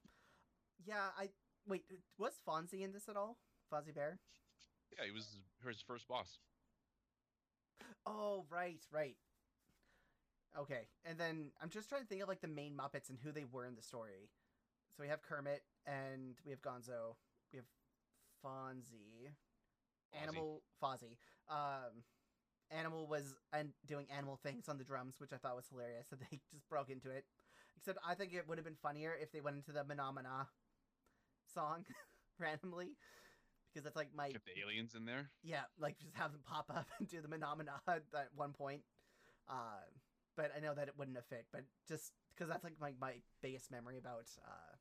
[0.86, 1.08] yeah.
[1.18, 1.30] I
[1.66, 1.84] wait.
[2.16, 3.36] Was Fonzie in this at all?
[3.72, 4.20] Fozzie Bear?
[4.96, 5.36] yeah, he was
[5.66, 6.38] his first boss.
[8.06, 9.16] Oh, right, right.
[10.56, 13.32] Okay, and then I'm just trying to think of like the main Muppets and who
[13.32, 14.30] they were in the story.
[14.96, 17.16] So we have Kermit and we have Gonzo.
[17.53, 17.66] We have
[18.44, 19.31] Fonzie.
[20.12, 20.22] Fozzie.
[20.22, 21.16] Animal Fozzie.
[21.48, 22.03] Um,
[22.70, 26.07] Animal was and doing animal things on the drums, which I thought was hilarious.
[26.09, 27.24] So they just broke into it.
[27.76, 30.46] Except I think it would have been funnier if they went into the Mahna Mahna
[31.53, 31.85] song
[32.38, 32.90] randomly,
[33.72, 35.31] because that's like my Kept the aliens in there.
[35.42, 38.83] yeah, like just have them pop up and do the Mahna Mahna at one point.
[39.48, 39.83] Uh,
[40.40, 41.44] but I know that it wouldn't have fit.
[41.53, 44.76] But just because that's like my, my biggest memory about uh,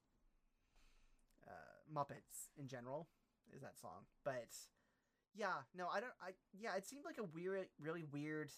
[1.48, 3.10] uh, Muppets in general
[3.54, 4.08] is that song.
[4.24, 4.56] But
[5.36, 6.14] yeah, no, I don't.
[6.22, 8.52] I yeah, it seemed like a weird, really weird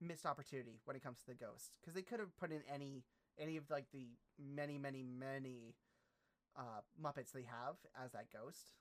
[0.00, 3.02] missed opportunity when it comes to the ghost because they could have put in any
[3.38, 4.08] any of like the
[4.38, 5.74] many, many, many
[6.56, 8.72] uh, Muppets they have as that ghost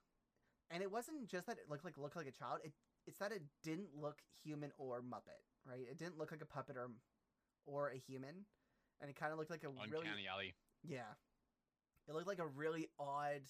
[0.71, 2.59] and it wasn't just that it looked like looked like a child.
[2.63, 2.71] It
[3.05, 5.85] it's that it didn't look human or Muppet, right?
[5.89, 6.89] It didn't look like a puppet or
[7.65, 8.45] or a human,
[9.01, 10.55] and it kind of looked like a really Uncanny Valley.
[10.87, 11.13] yeah.
[12.07, 13.41] It looked like a really odd,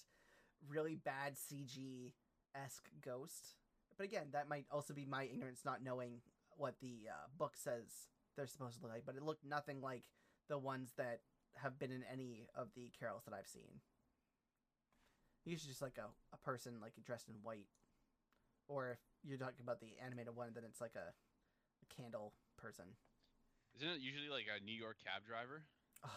[0.66, 2.12] really bad CG
[2.54, 3.54] esque ghost.
[3.98, 6.20] But again, that might also be my ignorance not knowing
[6.56, 9.04] what the uh, book says they're supposed to look like.
[9.04, 10.04] But it looked nothing like
[10.48, 11.20] the ones that
[11.56, 13.80] have been in any of the carols that I've seen.
[15.44, 17.68] Usually just like a, a person like dressed in white.
[18.68, 21.12] Or if you're talking about the animated one, then it's like a
[21.94, 22.84] candle person.
[23.76, 25.62] Isn't it usually like a New York cab driver?
[26.04, 26.10] Ugh,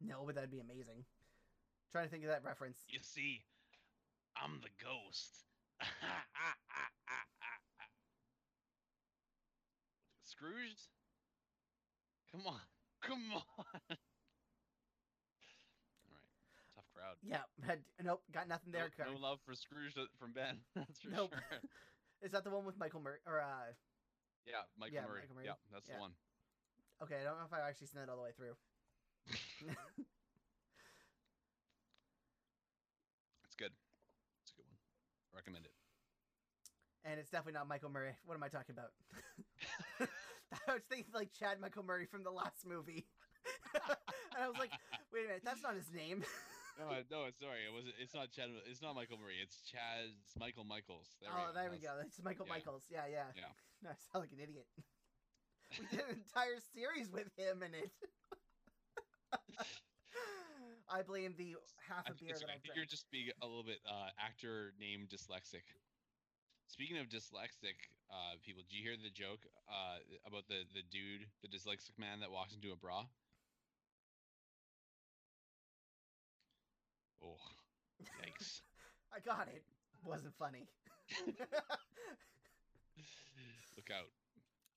[0.00, 1.04] no, but that'd be amazing.
[1.92, 2.84] trying to think of that reference.
[2.88, 3.42] You see,
[4.36, 5.44] I'm the ghost.
[10.24, 10.88] Scrooged?
[12.32, 12.60] Come on.
[13.02, 13.42] Come on.
[13.58, 13.98] All right.
[16.74, 17.16] Tough crowd.
[17.22, 18.90] Yeah, had, nope, got nothing there.
[18.98, 20.58] no, no love for Scrooge uh, from Ben.
[20.76, 21.32] That's for Nope.
[21.32, 21.60] sure.
[22.22, 23.18] Is that the one with Michael Murray?
[23.26, 23.72] Or uh,
[24.48, 25.20] Yeah, Michael Yeah, Murray.
[25.20, 25.46] Michael Murray.
[25.46, 25.94] Yeah, that's Yeah.
[25.96, 26.12] the one.
[27.04, 28.56] okay, I don't know if I've actually seen that all the way through.
[33.44, 33.72] It's good.
[34.42, 34.76] It's a good one.
[35.34, 35.72] Recommend it.
[37.04, 38.12] and it's definitely not Michael Murray.
[38.26, 38.90] What am I talking about?
[40.68, 43.06] I was thinking like Chad Michael Murray from the last movie,
[43.88, 44.72] and I was like,
[45.12, 46.24] wait a minute, that's not his name.
[46.78, 47.66] No, no, sorry.
[47.66, 47.90] It was.
[47.98, 48.54] It's not Chad.
[48.70, 49.42] It's not Michael Murray.
[49.42, 51.18] It's Chaz Michael Michaels.
[51.18, 51.98] There oh, there we go.
[51.98, 52.54] That's Michael yeah.
[52.54, 52.86] Michaels.
[52.86, 53.34] Yeah, yeah.
[53.34, 53.50] Yeah.
[53.78, 54.66] No, I sound like an idiot.
[55.70, 57.94] we did an entire series with him in it.
[60.90, 61.54] I blame the
[61.86, 63.78] half I a beer it's- that I I've think you're just being a little bit
[63.86, 65.62] uh, actor name dyslexic.
[66.66, 67.78] Speaking of dyslexic
[68.10, 72.18] uh, people, did you hear the joke uh, about the the dude, the dyslexic man
[72.20, 73.06] that walks into a bra?
[77.22, 77.36] Oh,
[78.22, 78.60] yikes!
[79.14, 79.64] I got it.
[80.04, 80.68] Wasn't funny.
[83.76, 84.10] Look out!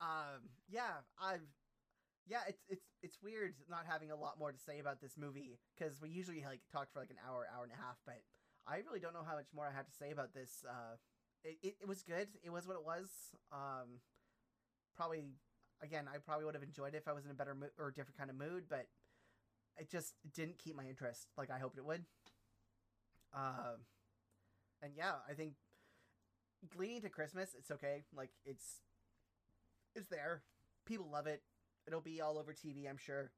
[0.02, 1.46] um yeah i've
[2.28, 5.60] yeah it's it's it's weird not having a lot more to say about this movie
[5.78, 8.22] because we usually like talk for like an hour hour and a half but
[8.68, 10.96] i really don't know how much more i have to say about this uh
[11.44, 13.10] it, it, it was good it was what it was
[13.52, 14.02] um
[14.96, 15.38] probably
[15.82, 17.90] again i probably would have enjoyed it if i was in a better mood or
[17.90, 18.88] a different kind of mood but
[19.78, 22.06] it just didn't keep my interest like i hoped it would
[23.34, 23.86] um
[24.82, 25.54] and yeah i think
[26.78, 28.82] leading to christmas it's okay like it's
[29.96, 30.44] it's there.
[30.86, 31.42] People love it.
[31.88, 33.32] It'll be all over TV, I'm sure.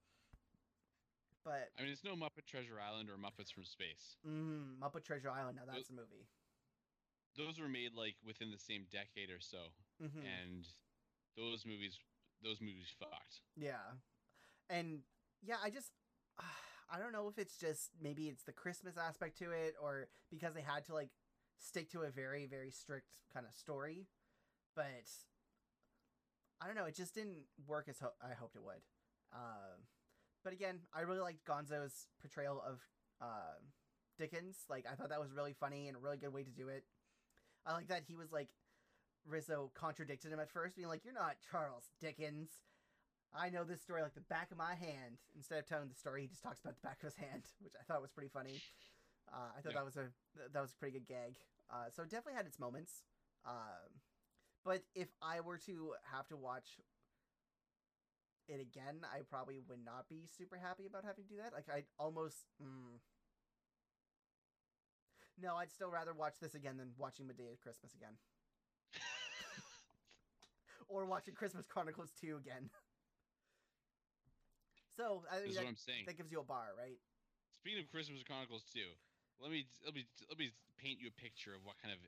[1.44, 4.16] But I mean, it's no Muppet Treasure Island or Muppets from Space.
[4.28, 6.28] mm, Muppet Treasure Island, now that's a movie.
[7.36, 9.58] Those were made like within the same decade or so,
[10.00, 10.68] hmm and
[11.36, 11.98] those movies,
[12.44, 13.42] those movies fucked.
[13.58, 13.98] Yeah,
[14.70, 15.00] and
[15.42, 15.92] yeah, I just
[16.92, 20.54] I don't know if it's just maybe it's the Christmas aspect to it, or because
[20.54, 21.10] they had to like
[21.60, 24.08] stick to a very very strict kind of story,
[24.76, 25.10] but
[26.62, 26.86] I don't know.
[26.86, 28.82] It just didn't work as ho- I hoped it would.
[29.34, 29.84] Um,
[30.44, 32.80] but again, I really liked Gonzo's portrayal of
[33.22, 33.60] uh,
[34.18, 34.58] Dickens.
[34.70, 36.84] Like I thought that was really funny and a really good way to do it.
[37.66, 38.50] I like that he was like
[39.26, 42.50] Rizzo contradicted him at first, being like, "You're not Charles Dickens."
[43.36, 45.18] I know this story like the back of my hand.
[45.36, 47.74] Instead of telling the story, he just talks about the back of his hand, which
[47.80, 48.62] I thought was pretty funny.
[49.32, 49.80] Uh, I thought Yeah.
[49.80, 50.08] that was a
[50.54, 51.38] that was a pretty good gag.
[51.72, 53.04] Uh, so it definitely had its moments.
[53.46, 54.02] Um,
[54.64, 56.80] but if I were to have to watch
[58.48, 61.54] it again, I probably would not be super happy about having to do that.
[61.54, 62.46] Like I'd almost.
[62.62, 63.00] Mm,
[65.42, 68.14] no, I'd still rather watch this again than watching Madea Christmas again,
[70.88, 72.70] or watching Christmas Chronicles two again.
[74.98, 76.06] so I mean, that, what I'm saying.
[76.06, 76.98] that gives you a bar, right?
[77.64, 78.80] Speaking of Christmas Chronicles 2,
[79.42, 82.02] let me let me let me paint you a picture of what kind of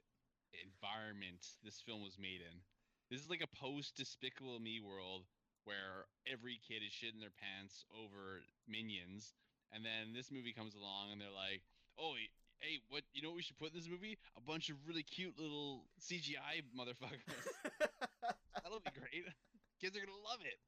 [0.62, 2.62] environment this film was made in.
[3.10, 5.26] This is like a post Despicable Me world
[5.65, 9.34] where every kid is shitting their pants over minions,
[9.74, 11.65] and then this movie comes along and they're like,
[11.98, 12.13] "Oh,
[12.62, 13.02] hey, what?
[13.13, 14.17] You know what we should put in this movie?
[14.38, 17.48] A bunch of really cute little CGI motherfuckers.
[18.62, 19.26] That'll be great.
[19.82, 20.60] Kids are gonna love it."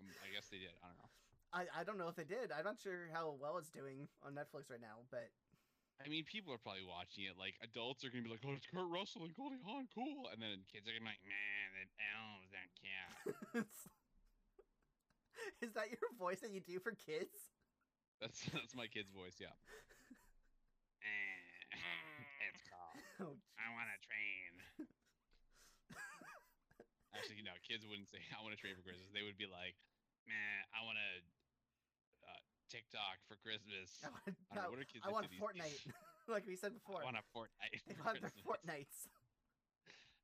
[0.00, 0.74] Um, I guess they did.
[0.82, 1.12] I don't know.
[1.52, 2.48] I, I don't know if they did.
[2.48, 5.28] I'm not sure how well it's doing on Netflix right now, but
[6.00, 7.36] I mean, people are probably watching it.
[7.36, 10.40] Like adults are gonna be like, "Oh, it's Kurt Russell and Goldie Hawn, cool," and
[10.40, 13.68] then kids are gonna be like, "Man, that elves don't count."
[15.64, 17.52] is that your voice that you do for kids?
[18.20, 19.36] That's that's my kid's voice.
[19.38, 19.54] Yeah.
[21.02, 22.94] Eh, it's called.
[23.18, 24.86] Oh, I want to train.
[27.10, 29.10] Actually, no, kids wouldn't say I want to train for Christmas.
[29.10, 29.74] They would be like,
[30.30, 31.10] "Man, I want to
[32.72, 35.84] TikTok for Christmas." I want, I know, what are kids I want Fortnite,
[36.32, 37.04] like we said before.
[37.04, 37.84] I want a Fortnite.
[37.84, 39.06] they want their Fortnites.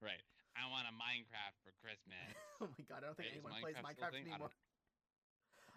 [0.01, 0.25] Right.
[0.57, 2.33] I want a Minecraft for Christmas.
[2.59, 4.27] Oh my god, I don't think is anyone plays Minecraft a Minecraft thing?
[4.27, 4.51] I anymore.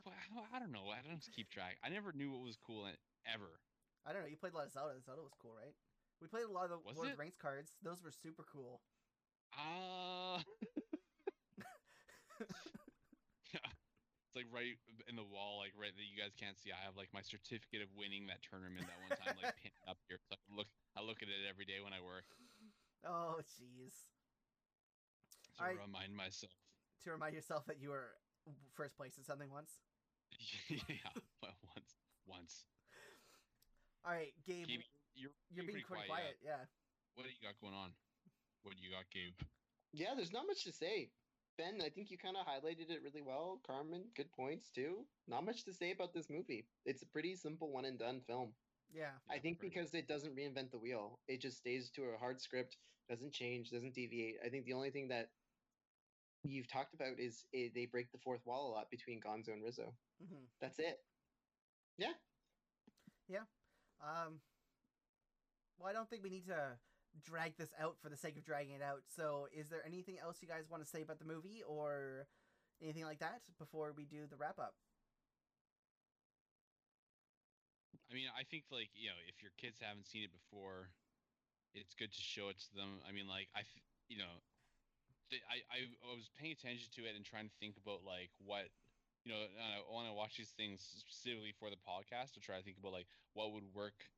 [0.01, 0.13] But
[0.49, 0.89] I- don't know.
[0.89, 1.77] I don't keep track.
[1.85, 2.97] I never knew what was cool in-
[3.29, 3.61] ever.
[4.01, 4.31] I don't know.
[4.33, 4.97] You played a lot of Zelda.
[5.05, 5.77] Zelda was cool, right?
[6.17, 7.11] We played a lot of the Was Lord it?
[7.13, 7.77] of the Rings cards.
[7.85, 8.81] Those were super cool.
[9.53, 10.41] Ah.
[12.41, 14.75] it's like right
[15.07, 16.69] in the wall, like right that you guys can't see.
[16.75, 19.97] I have like my certificate of winning that tournament that one time, like pinned up
[20.11, 20.19] here.
[20.29, 20.67] So I look.
[20.91, 22.27] I look at it every day when I work
[23.07, 23.95] Oh, jeez.
[25.55, 25.79] to Alright.
[25.79, 26.51] remind myself.
[27.07, 28.11] To remind yourself that you were
[28.75, 29.71] first place in something once.
[30.69, 31.95] yeah, well, once,
[32.27, 32.53] once.
[34.03, 34.83] All right, Gabe, Gabe,
[35.15, 36.35] you're you're being pretty pretty quiet, quiet.
[36.43, 36.61] Yeah.
[37.15, 37.95] What do you got going on?
[38.63, 39.35] What do you got, Gabe?
[39.93, 41.09] Yeah, there's not much to say.
[41.57, 43.59] Ben, I think you kind of highlighted it really well.
[43.65, 45.07] Carmen, good points too.
[45.27, 46.67] Not much to say about this movie.
[46.85, 48.55] It's a pretty simple one and done film.
[48.89, 49.19] Yeah.
[49.25, 49.71] Yeah, I think pretty.
[49.71, 51.21] because it doesn't reinvent the wheel.
[51.27, 52.77] It just stays to a hard script,
[53.09, 54.37] doesn't change, doesn't deviate.
[54.43, 55.31] I think the only thing that
[56.43, 59.63] you've talked about is eh, they break the fourth wall a lot between Gonzo and
[59.63, 59.95] Rizzo.
[60.19, 60.99] hmm That's it.
[61.97, 62.13] Yeah.
[63.27, 63.45] Yeah.
[64.01, 64.41] Um.
[65.77, 66.79] Well, I don't think we need to
[67.23, 69.03] drag this out for the sake of dragging it out.
[69.15, 72.27] So, is there anything else you guys want to say about the movie or
[72.81, 74.75] anything like that before we do the wrap up?
[78.11, 80.91] I mean, I think like you know, if your kids haven't seen it before,
[81.71, 82.99] it's good to show it to them.
[83.07, 83.63] I mean, like I,
[84.11, 84.43] you know,
[85.31, 88.67] I I was paying attention to it and trying to think about like what,
[89.23, 92.65] you know, I want to watch these things specifically for the podcast to try to
[92.67, 94.11] think about like what would work,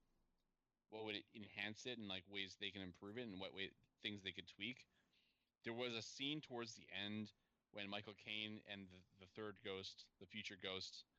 [0.94, 3.74] what would enhance it, and like ways they can improve it, and what way
[4.06, 4.86] things they could tweak.
[5.66, 7.34] There was a scene towards the end
[7.74, 11.10] when Michael Caine and the, the third ghost, the future ghost,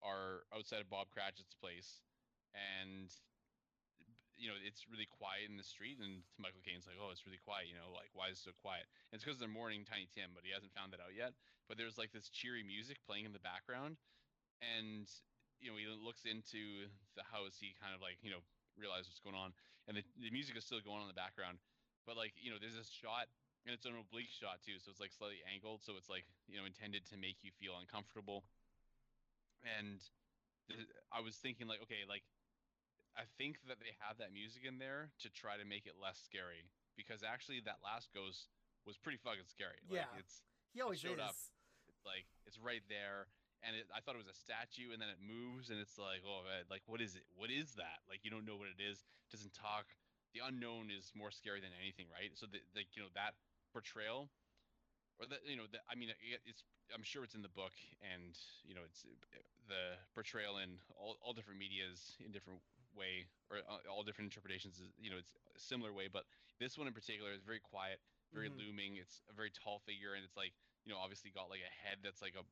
[0.00, 2.00] are outside of Bob Cratchit's place,
[2.56, 3.12] and
[4.38, 7.42] you know it's really quiet in the street, and Michael Caine's like, "Oh, it's really
[7.42, 8.88] quiet," you know, like why is it so quiet?
[9.10, 11.36] And it's because they're mourning Tiny Tim, but he hasn't found that out yet.
[11.68, 14.00] But there's like this cheery music playing in the background,
[14.64, 15.04] and
[15.60, 16.88] you know he looks into
[17.18, 17.58] the house.
[17.60, 18.40] He kind of like you know
[18.78, 19.52] realizes what's going on,
[19.90, 21.58] and the, the music is still going on in the background.
[22.06, 23.28] But like you know, there's this shot
[23.66, 26.56] and it's an oblique shot too, so it's like slightly angled, so it's like you
[26.56, 28.46] know intended to make you feel uncomfortable.
[29.66, 29.98] And
[30.70, 32.22] th- I was thinking like, okay, like
[33.18, 36.22] I think that they have that music in there to try to make it less
[36.22, 38.48] scary because actually that last ghost
[38.86, 39.82] was pretty fucking scary.
[39.90, 40.20] Like Yeah.
[40.22, 41.26] it's He always showed is.
[41.26, 41.36] up.
[41.90, 43.26] it's like it's right there
[43.66, 46.22] and it, i thought it was a statue and then it moves and it's like
[46.26, 47.24] oh man, like what is it?
[47.34, 48.02] What is that?
[48.08, 49.04] Like you don't know what it is.
[49.30, 49.86] Doesn't talk.
[50.36, 52.30] The unknown is more scary than anything right?
[52.34, 53.34] So the, like you know that
[53.72, 54.28] portrayal
[55.20, 56.08] or that you know that i mean
[56.46, 56.62] it's
[56.94, 59.04] i'm sure it's in the book and you know it's
[59.68, 62.60] the portrayal in all, all different medias in different
[62.96, 66.24] way or uh, all different interpretations is you know it's a similar way but
[66.58, 68.00] this one in particular is very quiet
[68.32, 68.60] very Mhm.
[68.60, 68.96] looming.
[69.00, 70.52] It's a very tall figure and it's like
[70.84, 72.44] you know obviously got like a head that's like a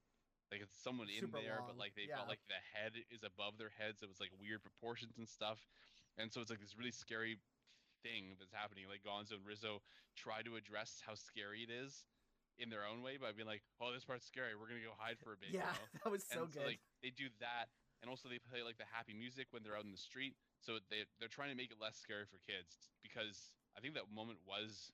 [0.50, 2.22] like it's someone in Super there long, but like they've yeah.
[2.22, 4.00] got like the head is above their heads.
[4.00, 5.58] so was like weird proportions and stuff
[6.18, 7.38] and so it's like this really scary
[8.02, 9.82] thing that's happening like gonzo and rizzo
[10.14, 12.04] try to address how scary it is
[12.58, 15.18] in their own way by being like oh this part's scary we're gonna go hide
[15.18, 15.86] for a bit you Yeah, know?
[16.04, 16.62] that was so and good.
[16.62, 17.68] so like they do that
[18.00, 20.78] and also they play like the happy music when they're out in the street so
[20.90, 24.40] they they're trying to make it less scary for kids because I think that moment
[24.46, 24.92] was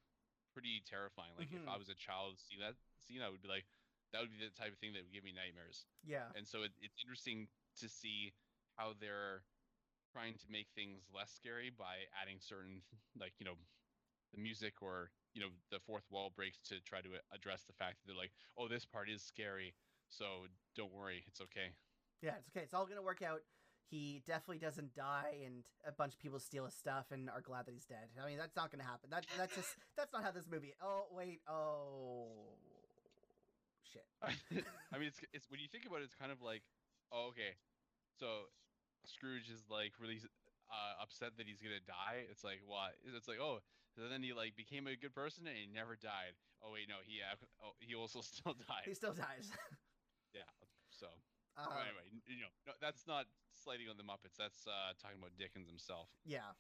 [0.53, 1.33] pretty terrifying.
[1.39, 1.79] Like if I Mhm.
[1.79, 3.65] was a child seeing that scene, I would be like,
[4.13, 5.85] that would be the type of thing that would give me nightmares.
[6.05, 6.29] Yeah.
[6.37, 7.49] And so it, it's interesting
[7.81, 8.33] to see
[8.77, 9.43] how they're
[10.13, 12.85] trying to make things less scary by adding certain
[13.19, 13.57] like you know
[14.35, 17.97] the music or you know the fourth wall breaks to try to address the fact
[17.97, 19.73] that they're like oh this part is scary
[20.09, 20.45] so
[20.77, 21.73] don't worry it's okay
[22.23, 22.63] Yeah, it's okay.
[22.63, 23.41] It's all gonna work out.
[23.91, 27.67] He definitely doesn't die, and a bunch of people steal his stuff and are glad
[27.67, 28.09] that he's dead.
[28.23, 29.11] I mean, that's not gonna happen.
[29.11, 30.73] That that's just that's not how this movie.
[30.83, 31.41] Oh wait.
[31.49, 32.57] Oh
[33.93, 34.07] shit.
[34.93, 36.63] I mean, it's it's when you think about it, it's kind of like,
[37.13, 37.55] oh, okay,
[38.19, 38.49] so
[39.05, 40.19] Scrooge is like really
[40.71, 42.25] uh, upset that he's gonna die.
[42.31, 42.97] It's like what?
[43.05, 43.61] It's like oh,
[43.95, 46.33] so then he like became a good person and he never died.
[46.65, 48.87] Oh wait, no, he uh, oh, he also still died.
[48.89, 49.51] He still dies.
[50.33, 50.49] Yeah.
[50.91, 51.07] So
[51.59, 54.39] Uh, well, anyway, you know, no, that's not slighting on the Muppets.
[54.39, 56.09] That's uh, talking about Dickens himself.
[56.25, 56.57] yeah.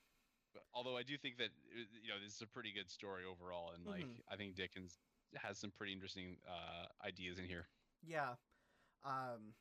[0.52, 3.24] But although I do think that uh, you know this is a pretty good story
[3.24, 4.20] overall, and like Mhm.
[4.28, 5.00] I think Dickens
[5.36, 7.66] has some pretty interesting uh, ideas in here.
[8.06, 8.30] Yeah.
[9.04, 9.54] Um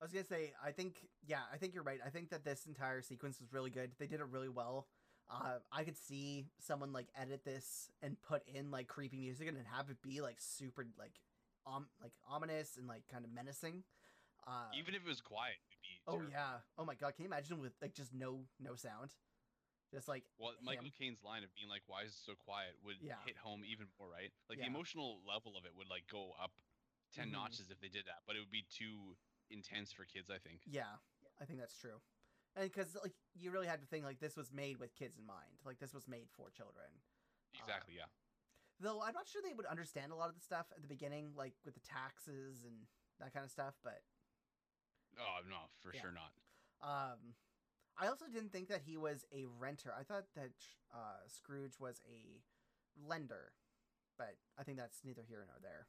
[0.00, 1.98] I was gonna say, I think yeah, I think you're right.
[2.04, 3.90] I think that this entire sequence was really good.
[3.98, 4.86] They did it really well.
[5.30, 9.58] Uh, I could see someone like edit this and put in like creepy music and
[9.70, 11.20] have it be like super like
[11.66, 13.82] um like ominous and like kind of menacing.
[14.46, 16.00] Uh, Even if it was quiet, it'd be.
[16.06, 16.32] oh terrifying.
[16.32, 19.10] yeah, oh my god, can you imagine with like just no no sound,
[19.90, 20.92] just like Well, Michael him.
[20.98, 23.18] Caine's line of being like, "Why is it so quiet?" would Yeah.
[23.24, 24.32] hit home even more, right?
[24.48, 24.64] Like Yeah.
[24.64, 26.52] the emotional level of it would like go up
[27.12, 27.32] 10 Mhm.
[27.32, 29.16] notches if they did that, but it would be too
[29.50, 30.62] intense for kids, I think.
[30.66, 30.98] Yeah,
[31.40, 32.00] I think that's true.
[32.54, 35.24] And because like you really had to think like this was made with kids in
[35.26, 37.02] mind, like this was made for children.
[37.54, 38.08] Exactly, yeah.
[38.80, 41.34] Though I'm not sure they would understand a lot of the stuff at the beginning,
[41.34, 42.86] like with the taxes and
[43.18, 43.74] that kind of stuff.
[43.82, 44.02] But
[45.18, 46.00] Oh no, for Yeah.
[46.02, 46.32] sure not.
[46.80, 47.34] um,
[47.98, 49.92] I also didn't think that he was a renter.
[49.98, 50.54] I thought that
[50.94, 52.40] uh, Scrooge was a
[53.08, 53.52] lender,
[54.16, 55.86] but I think that's neither here nor there.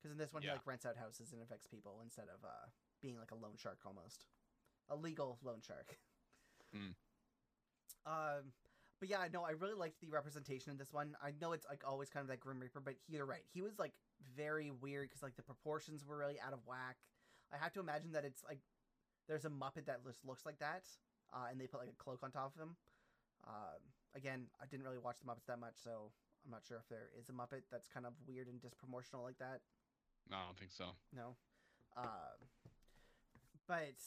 [0.00, 2.68] Because in this one, he like rents out houses and affects people instead of uh,
[3.02, 4.24] being like a loan shark almost,
[4.88, 5.96] a legal loan shark.
[6.72, 6.94] Hmm.
[8.06, 8.54] Um,
[9.00, 11.16] but yeah, no, I really liked the representation in this one.
[11.20, 13.42] I know it's like always kind of that Grim Reaper, but you're right.
[13.52, 13.90] He was like
[14.36, 16.96] very weird because like the proportions were really out of whack.
[17.52, 18.60] I have to imagine that it's like
[19.30, 20.82] there's a Muppet that just looks like that,
[21.32, 22.74] uh, and they put like a cloak on top of him.
[23.46, 23.78] Um,
[24.16, 26.10] again, I didn't really watch the Muppets that much, so
[26.44, 29.38] I'm not sure if there is a Muppet that's kind of weird and disproportional like
[29.38, 29.60] that.
[30.28, 30.86] No, I don't think so.
[31.14, 31.36] No.
[31.96, 32.42] Um,
[33.68, 34.02] but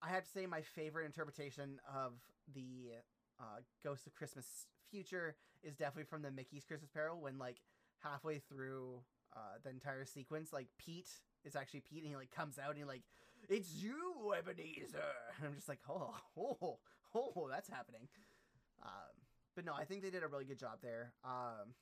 [0.00, 2.12] I have to say my favorite interpretation of
[2.54, 2.92] the
[3.40, 4.46] uh, Ghost of Christmas
[4.88, 5.34] Future
[5.64, 7.56] is definitely from the Mickey's Christmas Carol when like
[8.02, 9.00] halfway through
[9.34, 11.10] uh, the entire sequence, like Pete
[11.44, 13.02] is actually Pete and he like comes out and he like,
[13.48, 14.98] it's you, Ebenezer.
[15.38, 16.78] And I'm just like, oh, oh,
[17.14, 18.08] oh, that's happening.
[18.82, 19.14] Um,
[19.54, 21.12] but no, I think they did a really good job there.
[21.24, 21.74] Um,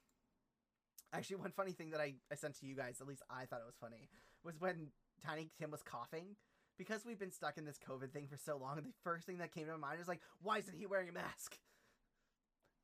[1.12, 3.60] actually, one funny thing that I, I sent to you guys, at least I thought
[3.60, 4.08] it was funny,
[4.44, 4.88] was when
[5.24, 6.36] Tiny Tim was coughing.
[6.78, 9.52] Because we've been stuck in this COVID thing for so long, the first thing that
[9.52, 11.58] came to my mind is like, why isn't he wearing a mask?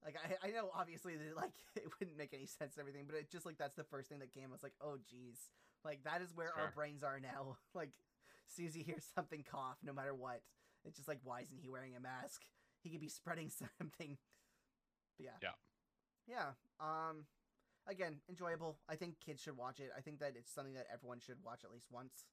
[0.04, 3.16] Like I, I know obviously that like it wouldn't make any sense and everything, but
[3.16, 4.44] it just like that's the first thing that came.
[4.48, 5.50] I was like, oh geez,
[5.84, 7.56] like that is where our brains are now.
[7.74, 7.90] Like,
[8.48, 10.40] as soon as you hear something cough, no matter what,
[10.84, 12.42] it's just like, why isn't he wearing a mask?
[12.82, 14.16] He could be spreading something.
[15.16, 15.54] But yeah, Yeah.
[16.26, 16.48] yeah.
[16.80, 17.24] Um,
[17.86, 18.78] again, enjoyable.
[18.88, 19.90] I think kids should watch it.
[19.96, 22.24] I think that it's something that everyone should watch at least once.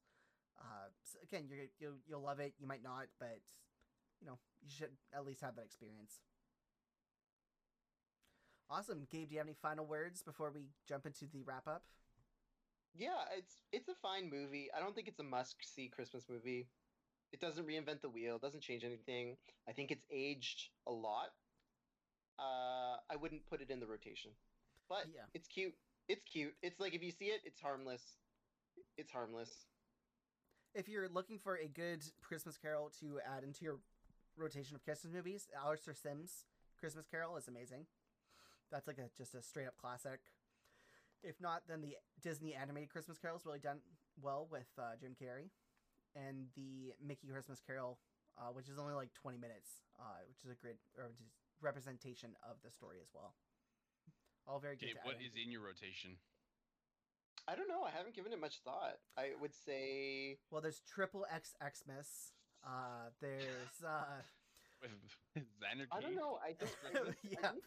[0.58, 2.54] Uh, so again, you're you'll you'll love it.
[2.58, 3.40] You might not, but
[4.20, 6.20] you know you should at least have that experience.
[8.70, 9.28] Awesome, Gabe.
[9.28, 11.82] Do you have any final words before we jump into the wrap up?
[12.96, 14.68] Yeah, it's it's a fine movie.
[14.76, 16.68] I don't think it's a must see Christmas movie.
[17.32, 19.36] It doesn't reinvent the wheel, doesn't change anything.
[19.68, 21.30] I think it's aged a lot.
[22.38, 24.30] Uh, I wouldn't put it in the rotation,
[24.88, 25.26] but Yeah.
[25.34, 25.74] it's cute.
[26.08, 26.54] It's cute.
[26.62, 28.18] It's like if you see it, it's harmless.
[28.96, 29.66] It's harmless.
[30.74, 33.80] If you're looking for a good Christmas Carol to add into your
[34.36, 36.44] rotation of Christmas movies, Alastair Sim's
[36.78, 37.86] Christmas Carol is amazing.
[38.70, 40.20] That's like a just a straight up classic.
[41.26, 43.78] If not, then the Disney animated Christmas Carol is really done
[44.22, 45.50] well with uh, Jim Carrey,
[46.14, 47.98] and the Mickey Christmas Carol,
[48.38, 51.26] uh, which is only like 20 minutes, uh, which is a great or which is
[51.60, 53.34] representation of the story as well.
[54.46, 54.86] All very good.
[54.86, 55.50] Gabe, to what add in.
[55.50, 56.16] your rotation?
[57.48, 57.82] I don't know.
[57.82, 58.98] I haven't given it much thought.
[59.18, 62.32] I would say Well, there's Triple X Xmas.
[62.64, 64.22] Uh, there's uh,
[64.82, 65.86] With Xanarchy?
[65.90, 66.38] I don't know.
[66.44, 66.74] I just.
[66.86, 67.38] I think- yeah.
[67.42, 67.64] I think,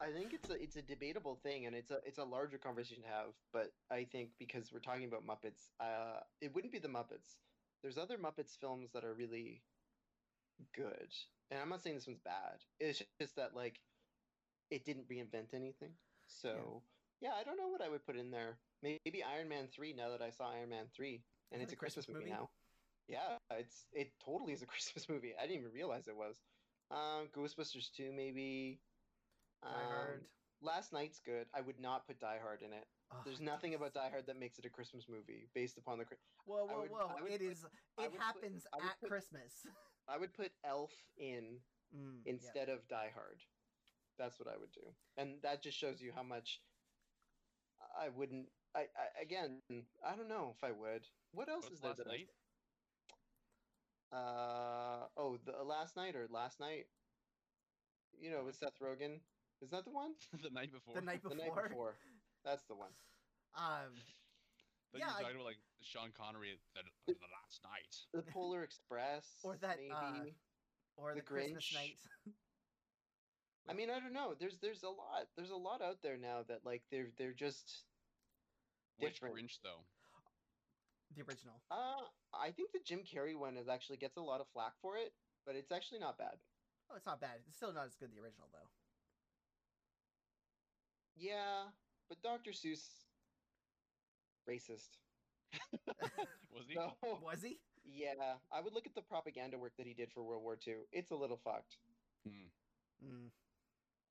[0.00, 3.02] I think it's a it's a debatable thing, and it's a it's a larger conversation
[3.02, 3.32] to have.
[3.52, 7.36] But I think because we're talking about Muppets, uh, it wouldn't be the Muppets.
[7.82, 9.62] There's other Muppets films that are really
[10.74, 11.12] good.
[11.50, 12.60] And I'm not saying this one's bad.
[12.78, 13.80] It's just that like
[14.70, 15.92] it didn't reinvent anything.
[16.28, 16.82] So
[17.20, 18.58] yeah, I don't know what I would put in there.
[18.82, 19.92] Maybe Iron Man three.
[19.92, 21.22] Now that I saw Iron Man three,
[21.52, 22.20] and Is it's a Christmas, movie?
[22.20, 22.30] movie?
[22.32, 22.48] now.
[23.08, 25.34] Yeah, it's it totally is a Christmas movie.
[25.38, 26.36] I didn't even realize it was.
[26.90, 28.80] Um, Ghostbusters two maybe.
[29.62, 30.24] Die Um, Hard.
[30.62, 31.48] Last Night's good.
[31.54, 32.84] I would not put Die Hard in it.
[33.12, 36.04] Oh, There's nothing about Die Hard that makes it a Christmas movie based upon the.
[36.04, 37.16] Chri- Whoa, I whoa, would- whoa!
[37.26, 37.64] It put- is.
[37.64, 39.66] It would put- happens I at put- Christmas.
[40.08, 41.62] I would put Elf in
[41.94, 42.32] Mm, yeah.
[42.32, 43.42] instead of Die Hard.
[44.18, 46.62] That's what I would do, and that just shows you how much
[47.96, 48.52] I wouldn't.
[48.74, 49.62] I, I again,
[50.04, 51.08] I don't know if I would.
[51.32, 52.28] What else What's is there last that I-
[54.12, 56.86] Uh oh, the last night or last night?
[58.12, 59.20] You know, with Seth Rogen.
[59.62, 60.12] Is that the one?
[60.42, 60.94] the night before.
[60.94, 61.44] the night The before.
[61.54, 61.94] night before.
[62.44, 62.90] That's the one.
[63.52, 63.90] Um,
[64.92, 67.94] But Yeah, you're I- talking about like Sean Connery the, the last night.
[68.14, 69.26] The Polar Express.
[69.42, 69.90] Or that, maybe.
[69.90, 70.30] uh,
[70.96, 71.74] or the, The Christmas Grinch.
[71.74, 71.98] night.
[73.68, 74.34] I mean, I don't know.
[74.38, 75.26] There's there's a lot.
[75.36, 77.84] There's a lot out there now that like they're they're just
[78.98, 79.20] Which.
[79.20, 79.82] Grinch though?
[81.16, 81.58] the original.
[81.72, 84.96] Uh, I think the Jim Carrey one is actually gets a lot of flack for
[84.96, 85.12] it,
[85.44, 86.38] but it's actually not bad.
[86.88, 87.42] Oh, it's not bad.
[87.48, 88.70] It's still not as good as the original though.
[91.20, 91.68] Yeah,
[92.08, 92.50] but Dr.
[92.52, 93.04] Seuss
[94.48, 94.96] racist.
[96.54, 96.74] Was he?
[96.74, 96.96] No.
[97.22, 97.58] Was he?
[97.84, 100.74] Yeah, I would look at the propaganda work that he did for World War II.
[100.92, 101.76] It's a little fucked.
[102.26, 102.48] Hmm,
[103.04, 103.30] Mm.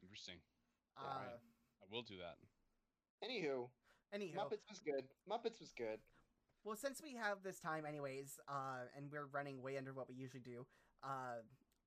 [0.01, 0.35] interesting.
[0.97, 1.39] Uh, Alright.
[1.81, 2.37] I will do that.
[3.23, 3.69] Anywho,
[4.11, 5.05] anyhow, Muppets was good.
[5.29, 5.99] Muppets was good.
[6.63, 10.15] well, since we have this time, anyways, uh, and we're running way under what we
[10.15, 10.65] usually do,
[11.03, 11.41] uh,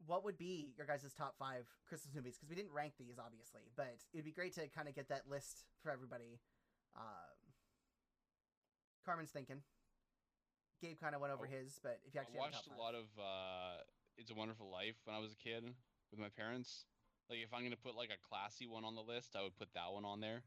[0.06, 2.36] what would be your guys' top five Christmas movies?
[2.36, 5.28] Because we didn't rank these, obviously, but it'd be great to kind of get that
[5.28, 6.40] list for everybody.
[6.96, 7.38] Um,
[9.04, 9.62] Carmen's thinking.
[10.80, 12.78] Gabe kind of went over Oh, his, but if you I actually have watched a
[12.78, 13.82] lot of uh,
[14.18, 15.62] It's a Wonderful Life when I was a kid
[16.10, 16.84] with my parents.
[17.30, 19.72] Like, if I'm gonna put like a classy one on the list, I would put
[19.74, 20.42] that one on there.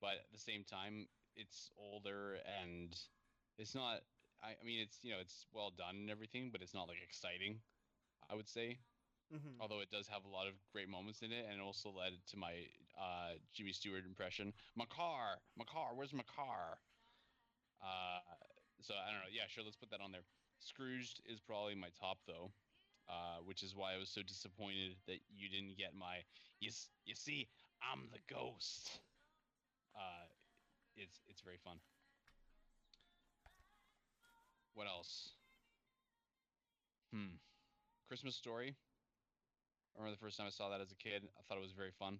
[0.00, 2.94] But at the same time, it's older and
[3.58, 4.02] it's not.
[4.42, 7.02] I, I mean, it's you know, it's well done and everything, but it's not like
[7.02, 7.58] exciting.
[8.30, 8.78] I would say,
[9.32, 9.56] Mhm.
[9.60, 12.12] although it does have a lot of great moments in it, and it also led
[12.28, 12.68] to my
[12.98, 14.52] uh, Jimmy Stewart impression.
[14.76, 16.78] My car, my car, where's my car?
[17.82, 18.20] Uh,
[18.80, 19.32] so I don't know.
[19.32, 19.64] Yeah, sure.
[19.64, 20.24] Let's put that on there.
[20.60, 22.52] Scrooged is probably my top though,
[23.08, 26.22] uh, which is why I was so disappointed that you didn't get my.
[26.60, 26.70] You
[27.04, 27.48] you see,
[27.82, 28.90] I'm the ghost.
[29.96, 30.28] Uh,
[30.96, 31.78] it's it's very fun.
[34.74, 35.32] What else?
[37.12, 37.36] Hmm.
[38.08, 38.76] Christmas Story.
[39.94, 41.28] I remember the first time I saw that as a kid.
[41.36, 42.18] I thought it was very fun.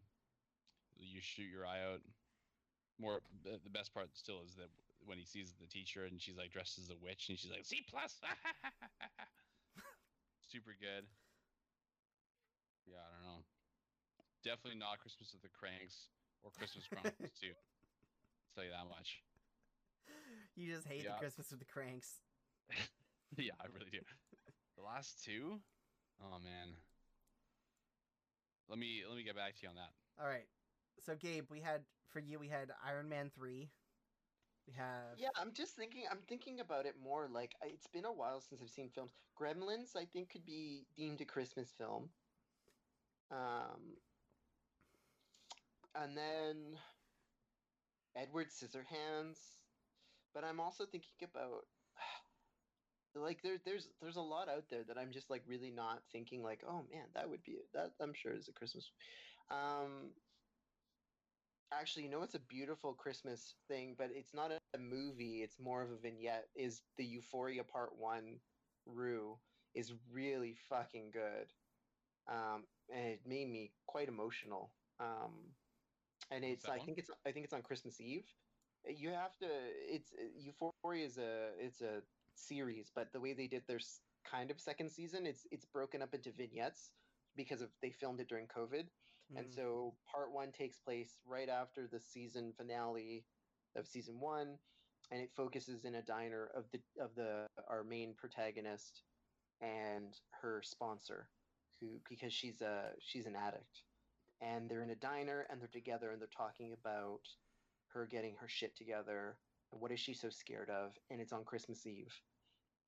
[1.00, 2.00] You shoot your eye out.
[3.00, 4.68] More, the, best part still is that
[5.06, 7.64] when he sees the teacher and she's like dressed as a witch and she's like
[7.64, 8.20] C plus.
[10.52, 11.08] Super good.
[12.86, 13.40] Yeah, I don't know.
[14.44, 16.12] Definitely not Christmas with the Cranks
[16.44, 17.56] or Christmas Chronicles too.
[17.56, 19.24] I'll tell you that much.
[20.54, 21.16] You just hate Yeah.
[21.16, 22.20] the Christmas with the cranks.
[23.38, 24.04] yeah, I really do.
[24.76, 25.58] The last two?
[26.20, 26.76] Oh man.
[28.68, 29.92] Let me let me get back to you on that.
[30.20, 30.46] All right.
[30.98, 33.70] So Gabe, we had for you we had Iron Man 3.
[34.66, 36.04] We have Yeah, I'm just thinking.
[36.10, 37.28] I'm thinking about it more.
[37.28, 39.12] Like it's been a while since I've seen films.
[39.38, 42.10] Gremlins, I think, could be deemed a Christmas film.
[43.30, 43.96] Um,
[45.94, 46.78] and then
[48.16, 49.38] Edward Scissorhands.
[50.34, 51.66] But I'm also thinking about
[53.14, 56.42] like there, there's there's a lot out there that I'm just like really not thinking
[56.42, 58.90] like oh man that would be that I'm sure is a Christmas.
[59.50, 60.12] Um,
[61.72, 65.42] actually, you know what's a beautiful Christmas thing, but it's not a, a movie.
[65.42, 66.48] It's more of a vignette.
[66.54, 68.40] Is the Euphoria Part One,
[68.86, 69.38] Rue
[69.74, 71.52] is really fucking good,
[72.28, 74.72] um, and it made me quite emotional.
[75.00, 75.54] Um,
[76.30, 76.86] and it's I one?
[76.86, 78.26] think it's I think it's on Christmas Eve.
[78.86, 79.46] You have to.
[79.88, 82.02] It's Euphoria is a it's a
[82.34, 83.80] series, but the way they did their
[84.30, 86.90] kind of second season, it's it's broken up into vignettes
[87.36, 88.84] because of they filmed it during COVID.
[89.36, 93.24] And mm, so part one takes place right after the season finale
[93.76, 94.58] of season one,
[95.10, 99.02] and it focuses in a diner of the of the our main protagonist
[99.60, 101.28] and her sponsor,
[101.80, 103.82] who because she's a she's an addict,
[104.40, 107.20] and they're in a diner and they're together and they're talking about
[107.94, 109.36] her getting her shit together
[109.72, 112.12] what is she so scared of, and it's on Christmas Eve,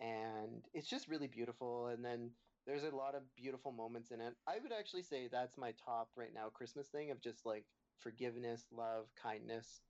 [0.01, 1.89] and it's just really beautiful.
[1.89, 2.30] And then
[2.66, 4.35] there's a lot of beautiful moments in it.
[4.47, 7.66] I would actually say that's my top right now Christmas thing of just like
[7.99, 9.82] forgiveness, love, kindness.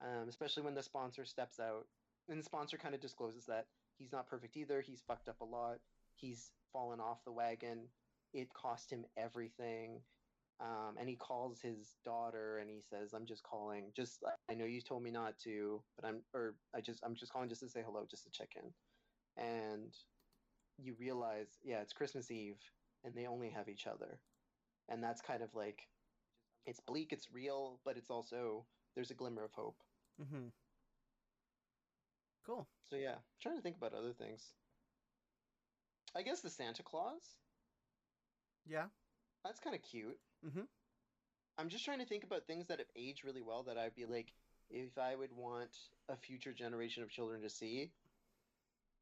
[0.00, 1.86] Um, especially when the sponsor steps out
[2.28, 3.66] and the sponsor kind of discloses that
[3.98, 4.80] he's not perfect either.
[4.80, 5.78] He's fucked up a lot.
[6.16, 7.88] He's fallen off the wagon.
[8.32, 10.00] it cost him everything.
[10.62, 13.92] Um, and he calls his daughter and he says, "I'm just calling.
[13.96, 17.32] Just I know you told me not to, but I'm or I just I'm just
[17.32, 18.72] calling just to say hello, just to check in."
[19.42, 19.92] And
[20.78, 22.60] you realize, yeah, it's Christmas Eve,
[23.04, 24.20] and they only have each other,
[24.88, 25.88] and that's kind of like
[26.64, 29.82] it's bleak, it's real, but it's also there's a glimmer of hope.
[30.20, 30.48] Mm-hmm.
[32.46, 32.68] Cool.
[32.88, 34.54] So yeah, I'm trying to think about other things.
[36.14, 37.38] I guess the Santa Claus.
[38.66, 38.86] Yeah.
[39.44, 40.18] That's kind of cute.
[40.44, 40.68] Mhm.
[41.58, 44.06] I'm just trying to think about things that have aged really well that I'd be
[44.06, 44.32] like,
[44.70, 45.76] if I would want
[46.08, 47.92] a future generation of children to see,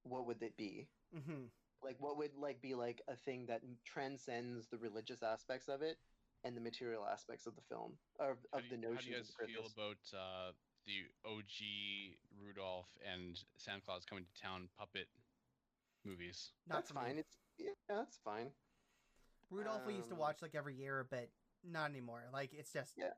[0.02, 0.88] what would it be?
[1.14, 1.46] Mm-hmm.
[1.82, 5.98] Like, what would like be like a thing that transcends the religious aspects of it
[6.44, 9.04] and the material aspects of the film of, How of do the you, how notions
[9.04, 9.54] do you of guys Christmas?
[9.54, 10.52] feel about uh,
[10.86, 15.08] the OG Rudolph and Santa Claus coming to town puppet
[16.04, 16.52] movies?
[16.66, 17.00] Not that's for me.
[17.00, 17.18] fine.
[17.18, 18.52] It's yeah, that's fine.
[19.50, 21.28] Rudolph we used to Um, watch like every year, but
[21.62, 22.24] not anymore.
[22.32, 23.12] Like it's just Yeah.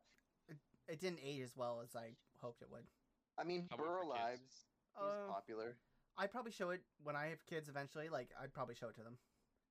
[0.49, 0.57] It,
[0.89, 2.87] it didn't age as well as I hoped it would.
[3.39, 4.07] I mean, How about Burr for?
[4.09, 4.67] Lives is
[4.97, 5.77] Uh, popular.
[6.17, 8.09] I'd probably show it when I have kids eventually.
[8.09, 9.19] Like I'd probably show it to them,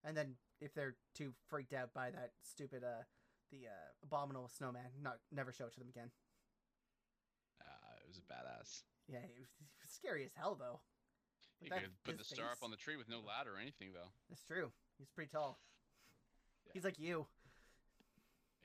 [0.03, 3.03] and then if they're too freaked out by that stupid uh
[3.51, 6.12] the uh, abominable snowman, not never show it to them again.
[7.59, 8.84] Uh, it was a badass.
[9.07, 10.80] Yeah, it was, it was scary as hell though.
[11.59, 13.55] But You that- could put the his star up on the tree with no ladder
[13.55, 14.09] or anything, though.
[14.30, 14.72] That's true.
[14.97, 15.59] He's pretty tall.
[16.72, 16.74] Yeah.
[16.74, 17.26] He's like you.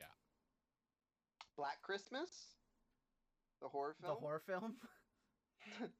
[0.01, 0.07] Yeah.
[1.57, 2.29] Black Christmas,
[3.61, 4.15] the horror film.
[4.15, 4.75] The horror film.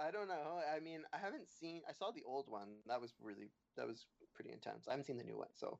[0.00, 0.60] I don't know.
[0.74, 1.82] I mean, I haven't seen.
[1.88, 2.68] I saw the old one.
[2.86, 4.86] That was really that was pretty intense.
[4.88, 5.78] I haven't seen the new one, so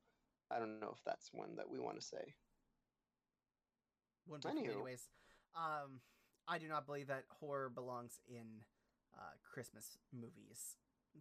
[0.50, 2.34] I don't know if that's one that we want to say.
[4.28, 4.74] Wouldn't be for me Anywho.
[4.74, 5.08] anyways.
[5.56, 6.00] Um,
[6.46, 8.62] I do not believe that horror belongs in
[9.16, 10.76] uh, Christmas movies.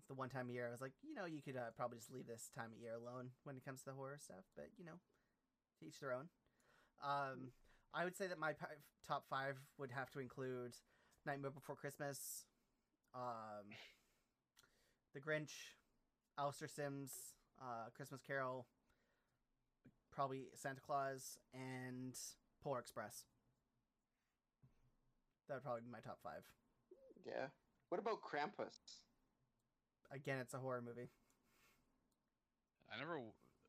[0.07, 2.11] The one time a year I was like, you know, you could uh, probably just
[2.11, 4.85] leave this time of year alone when it comes to the horror stuff, but you
[4.85, 4.99] know,
[5.79, 6.29] to each their own.
[7.03, 7.51] Um,
[7.93, 8.53] I would say that my
[9.07, 10.75] top five would have to include
[11.25, 12.45] Nightmare Before Christmas,
[13.15, 13.65] um,
[15.13, 15.51] The Grinch,
[16.37, 17.11] Alastair Sim's,
[17.61, 18.67] uh, Christmas Carol,
[20.11, 22.15] probably Santa Claus, and
[22.63, 23.25] Polar Express.
[25.47, 26.43] That would probably be my top five.
[27.25, 27.47] Yeah.
[27.89, 28.77] What about Krampus?
[30.11, 31.09] Again, it's a horror movie.
[32.91, 33.21] I never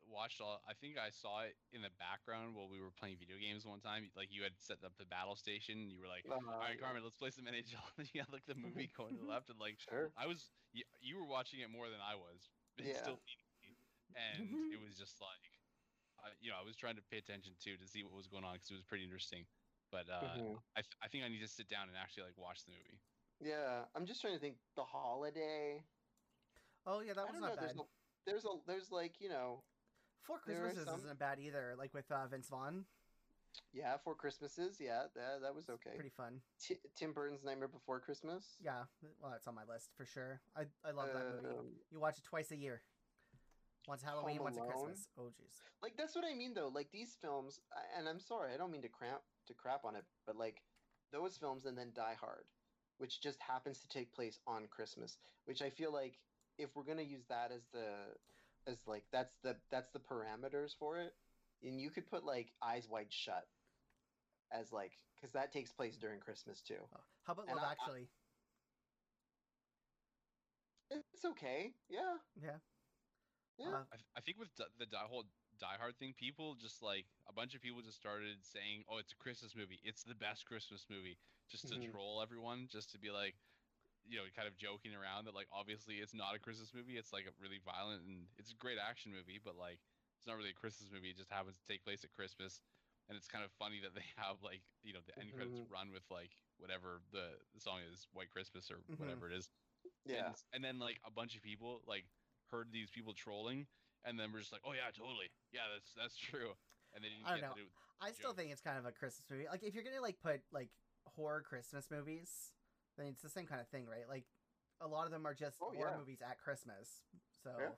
[0.09, 0.61] watched all.
[0.67, 3.81] I think I saw it in the background while we were playing video games one
[3.81, 4.11] time.
[4.17, 5.79] Like you had set up the battle station.
[5.79, 8.33] And you were like, Uh, "All right, Carmen, let's play some NHL." And you had
[8.33, 10.11] like the movie going to the left, and like Sure.
[10.17, 12.49] I was, you, you were watching it more than I was.
[12.81, 12.97] Yeah.
[12.97, 13.21] Still
[14.17, 15.45] and it was just like,
[16.19, 18.43] I, you know, I was trying to pay attention too to see what was going
[18.45, 19.47] on because it was pretty interesting.
[19.93, 20.63] But uh, Mhm.
[20.77, 22.99] I, th- I think I need to sit down and actually like watch the movie.
[23.41, 24.57] Yeah, I'm just trying to think.
[24.77, 25.85] The holiday.
[26.87, 27.49] Oh yeah, that was don't know.
[27.49, 27.59] bad.
[27.61, 27.83] There's a,
[28.27, 29.63] there's a there's like you know
[30.23, 31.75] Four Christmases some- isn't bad either.
[31.79, 32.85] Like with uh, Vince Vaughn,
[33.73, 35.91] yeah four Christmases yeah that that was okay.
[35.95, 36.41] pretty fun.
[36.61, 38.57] Ti Tim Burton's Nightmare Before Christmas.
[38.63, 38.85] Yeah,
[39.21, 40.41] well, that's on my list for sure.
[40.57, 41.55] I I love that movie.
[41.59, 42.83] Um, You watch it twice a year.
[43.89, 44.69] Once Halloween, once at?
[44.69, 45.09] Christmas.
[45.19, 45.57] Oh jeez.
[45.83, 46.71] like that's what I mean though.
[46.73, 47.61] Like these films,
[47.97, 50.63] and I'm sorry, I don't mean to cramp to crap on it, but like
[51.13, 52.45] those films and then Die Hard,
[52.99, 56.19] which just happens to take place on Christmas, which I feel like
[56.61, 57.87] if we're gonna use that as the
[58.67, 61.15] as like that's the that's the parameters for it,
[61.63, 63.47] and you could put like Eyes Wide Shut
[64.53, 66.89] as like because that takes place during Christmas too.
[66.95, 68.09] Oh, how about And Love I- I- Actually?
[70.91, 72.59] It's okay, yeah, Yeah.
[73.59, 73.67] yeah.
[73.69, 75.25] Uh, I, th- I think with the, the die, whole
[75.61, 79.13] Die Hard thing, people just like a bunch of people just started saying, "Oh, it's
[79.13, 79.81] a Christmas movie.
[79.85, 81.91] It's the best Christmas movie," just to Mhm.
[81.91, 83.37] troll everyone, just to be like,
[84.09, 86.97] you know, kind of joking around that like obviously it's not a Christmas movie.
[86.97, 89.79] It's like a really violent and it's a great action movie, but like
[90.19, 91.11] it's not really a Christmas movie.
[91.13, 92.61] It just happens to take place at Christmas,
[93.09, 95.71] and it's kind of funny that they have like you know the end credits Mhm.
[95.73, 99.01] run with like whatever the, the song is, White Christmas or Mhm.
[99.01, 99.49] whatever it is.
[100.05, 100.33] yeah.
[100.33, 102.05] And, and then like a bunch of people like
[102.53, 103.67] heard these people trolling,
[104.05, 106.53] and then we're just like, oh yeah, totally, yeah, that's that's true.
[106.93, 107.55] And they didn't I don't get know.
[107.55, 107.69] to do.
[108.03, 108.37] I still joke.
[108.37, 109.47] think it's kind of a Christmas movie.
[109.49, 110.69] Like if you're gonna like put like
[111.17, 112.53] horror Christmas movies,
[113.01, 114.09] then it's the same kind of thing, right?
[114.09, 114.25] Like
[114.81, 115.97] a lot of them are just Oh, yeah.
[115.97, 117.03] movies at Christmas.
[117.43, 117.71] So Yeah.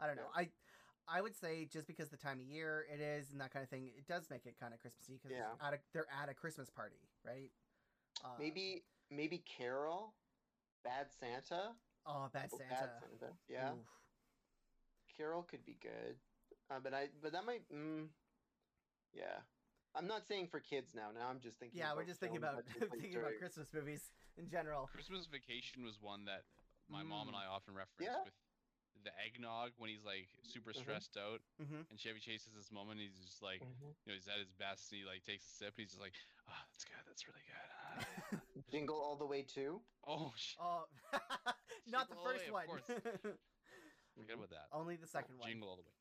[0.00, 0.30] I don't know.
[0.34, 0.50] I
[1.06, 3.68] I would say just because the time of year it is and that kind of
[3.68, 5.52] thing, it does make it kind of Christmassy because Yeah.
[5.92, 7.50] they're at a Christmas party, right?
[8.24, 10.14] Uh, Maybe maybe Carol,
[10.82, 11.76] Bad Santa.
[12.06, 12.70] Oh, Bad Oh, Santa.
[12.70, 13.32] Bad Santa.
[13.48, 13.72] Yeah.
[13.74, 13.86] Oof.
[15.16, 16.16] Carol could be good,
[16.70, 17.62] uh, but I but that might.
[17.72, 18.08] Mm,
[19.12, 19.40] yeah,
[19.94, 21.10] I'm not saying for kids now.
[21.14, 21.78] Now I'm just thinking.
[21.78, 24.86] Yeah, we're just thinking about that take place thinking about Christmas movies in general.
[24.92, 26.42] Christmas Vacation was one that
[26.90, 27.40] my mom and Mm.
[27.42, 28.22] I often reference Yeah.
[28.24, 28.34] with
[29.04, 30.80] the eggnog when he's like super Mhm.
[30.82, 33.00] stressed out, hmm and Chevy Chase has this moment.
[33.00, 33.94] He's just like, Mhm.
[34.04, 36.00] you know, he's at his best, and he like takes a sip, and he's just
[36.00, 36.14] like,
[36.48, 37.02] "Ah, that's good.
[37.06, 37.98] That's really good." Ah."
[38.70, 39.80] Jingle all the way too.
[40.06, 40.88] oh, sh- Oh,
[41.86, 42.62] not the Jingle all the first way, one.
[42.64, 42.86] of course.
[44.16, 44.68] forget about that.
[44.72, 45.48] Only the second one.
[45.48, 45.94] Jingle all the way.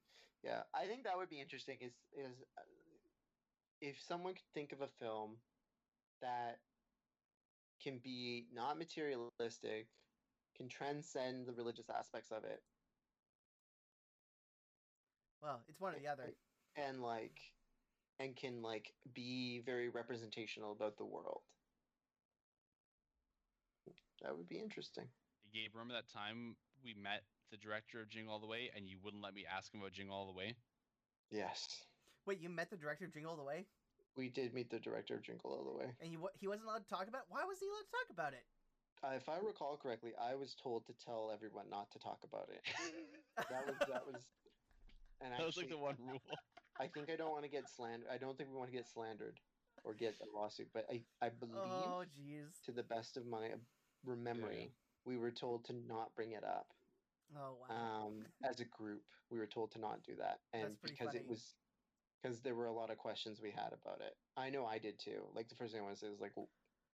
[0.44, 1.78] Yeah, I think that would be interesting.
[1.82, 2.62] Is is uh,
[3.84, 5.32] if someone could think of a film
[6.22, 6.60] that
[7.84, 9.88] can be not materialistic,
[10.56, 12.62] can transcend the religious aspects of it,
[15.42, 16.34] Well, it's one or the other.
[16.78, 17.38] and like,
[18.20, 21.42] and can like be very representational about the world.
[24.22, 25.10] That would be interesting.
[25.54, 28.98] Gabe, remember that time we met the director of Jing All the Way, and you
[29.04, 30.56] wouldn't let me ask him about Jing All the Way?
[31.30, 31.84] Yes,
[32.26, 33.66] Wait, you met the director of Jingle All the Way,
[34.16, 35.92] we did meet the director of Jingle All the Way.
[36.02, 37.22] and you he wasn't allowed to talk about.
[37.22, 37.30] it?
[37.30, 38.46] Why was he allowed to talk about it?
[39.04, 42.50] Uh, if I recall correctly, I was told to tell everyone not to talk about
[42.50, 42.62] it.
[43.50, 44.22] That was that was.
[45.20, 46.22] And that was like the one rule.
[46.80, 48.08] I think I don't want to get slandered.
[48.14, 49.40] I don't think we want to get slandered
[49.84, 50.68] or get a lawsuit.
[50.74, 52.62] But I, I believe, Oh, jeez.
[52.66, 53.50] to the best of my
[54.06, 54.72] memory,
[55.06, 56.68] we were told to not bring it up.
[57.36, 57.76] Oh wow.
[58.06, 59.02] Um, as a group,
[59.32, 61.20] we were told to not do that, and That's pretty because funny.
[61.26, 61.56] it was,
[62.24, 64.16] because there were a lot of questions we had about it.
[64.38, 65.28] I know I did too.
[65.36, 66.48] Like the first thing I want to say was like, w-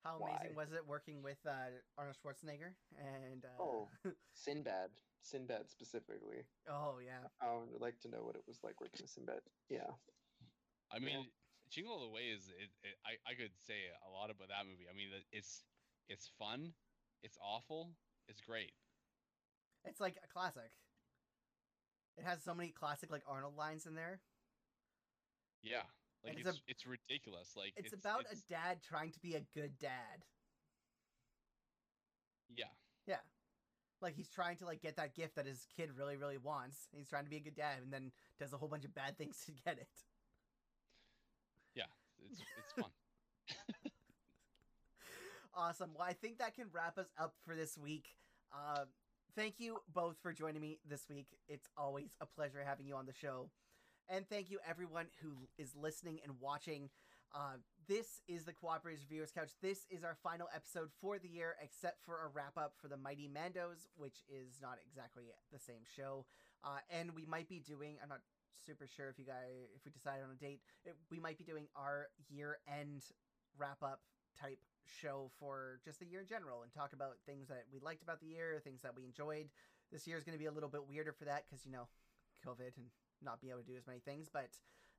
[0.03, 3.43] How amazing was it working with uh, Arnold Schwarzenegger and?
[3.43, 3.89] Uh, Oh.
[4.33, 6.45] Sinbad, Sinbad specifically.
[6.69, 7.25] oh yeah.
[7.41, 9.41] I would like to know what it was like working with Sinbad.
[9.69, 9.89] Yeah.
[10.91, 11.05] I Yeah.
[11.05, 11.25] mean,
[11.71, 12.47] Jingle All the Way is.
[12.49, 14.85] It, it, I I could say a lot about that movie.
[14.89, 15.63] I mean, it's
[16.07, 16.73] it's fun,
[17.23, 17.95] it's awful,
[18.27, 18.71] it's great.
[19.83, 20.71] It's like a classic.
[22.17, 24.19] It has so many classic like Arnold lines in there.
[25.63, 25.81] Yeah,
[26.23, 27.53] like it's it's it's, ridiculous.
[27.55, 30.23] Like It's, about it's- a dad trying to be a good dad.
[32.55, 32.65] yeah.
[33.07, 33.17] Yeah.
[34.01, 36.77] Like he's trying to like get that gift that his kid really really wants.
[36.95, 39.17] He's trying to be a good dad and then does a whole bunch of bad
[39.17, 39.87] things to get it.
[41.73, 41.83] Yeah,
[42.29, 42.91] it's it's fun.
[45.57, 45.91] Awesome.
[45.97, 48.09] Well, I think that can wrap us up for this week.
[48.53, 48.83] Uh,
[49.37, 51.27] thank you both for joining me this week.
[51.47, 53.49] It's always a pleasure having you on the show.
[54.07, 56.89] And thank you, everyone who is listening and watching.
[57.33, 59.49] Uh, this is the Cooperative Reviewers Couch.
[59.61, 62.97] This is our final episode for the year, except for a wrap up for the
[62.97, 66.25] Mighty Mandos, which is not exactly the same show.
[66.63, 68.21] Uh, and we might be doing, I'm not
[68.63, 71.43] super sure if you guys, if we decide on a date, it, we might be
[71.43, 73.03] doing our year end
[73.57, 74.01] wrap up
[74.39, 78.03] type show for just the year in general and talk about things that we liked
[78.03, 79.49] about the year, things that we enjoyed.
[79.91, 81.87] This year is going to be a little bit weirder for that because, you know,
[82.45, 82.85] COVID and
[83.21, 84.27] not be able to do as many things.
[84.31, 84.57] But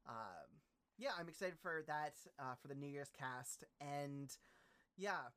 [0.08, 0.60] um,
[0.98, 3.64] yeah, I'm excited for that uh, for the New Year's cast.
[3.80, 4.30] And
[4.96, 5.30] yeah,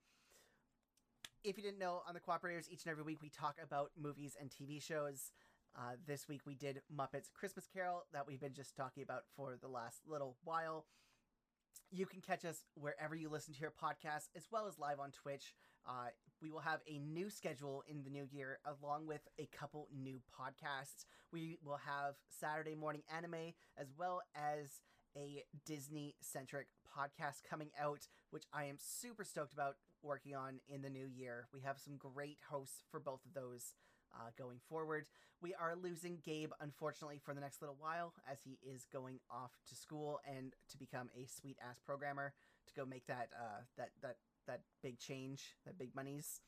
[1.43, 4.35] if you didn't know, on the Cooperators, each and every week we talk about movies
[4.39, 5.31] and TV shows.
[5.77, 9.57] Uh, this week we did Muppets Christmas Carol that we've been just talking about for
[9.61, 10.85] the last little while.
[11.91, 15.11] You can catch us wherever you listen to your podcast, as well as live on
[15.11, 15.53] Twitch.
[15.87, 16.09] Uh,
[16.41, 20.21] we will have a new schedule in the new year, along with a couple new
[20.33, 21.05] podcasts.
[21.31, 24.81] We will have Saturday morning anime, as well as
[25.17, 30.81] a Disney centric podcast coming out, which I am super stoked about working on in
[30.81, 31.47] the new year.
[31.53, 33.73] We have some great hosts for both of those
[34.13, 35.05] uh, going forward.
[35.41, 39.51] We are losing Gabe, unfortunately, for the next little while, as he is going off
[39.69, 42.33] to school and to become a sweet ass programmer
[42.67, 44.17] to go make that uh, that that
[44.49, 46.41] that big change, that big monies,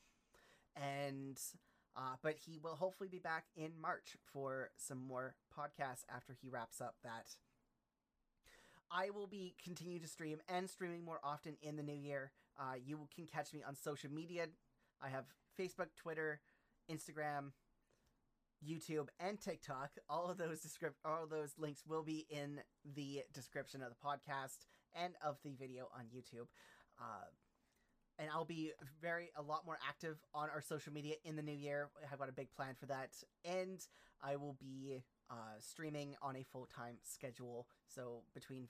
[0.76, 1.38] and
[1.96, 6.48] uh, but he will hopefully be back in March for some more podcasts after he
[6.48, 7.26] wraps up that.
[8.90, 12.32] I will be continue to stream and streaming more often in the new year.
[12.58, 14.46] Uh, you can catch me on social media.
[15.02, 15.24] I have
[15.58, 16.40] Facebook, Twitter,
[16.90, 17.52] Instagram,
[18.66, 19.92] YouTube, and TikTok.
[20.08, 22.60] All of those descript all those links will be in
[22.94, 26.48] the description of the podcast and of the video on YouTube.
[27.00, 27.26] Uh,
[28.18, 31.52] and I'll be very a lot more active on our social media in the new
[31.52, 31.88] year.
[32.10, 33.10] I've got a big plan for that,
[33.44, 33.80] and
[34.22, 38.68] I will be uh, streaming on a full time schedule, so between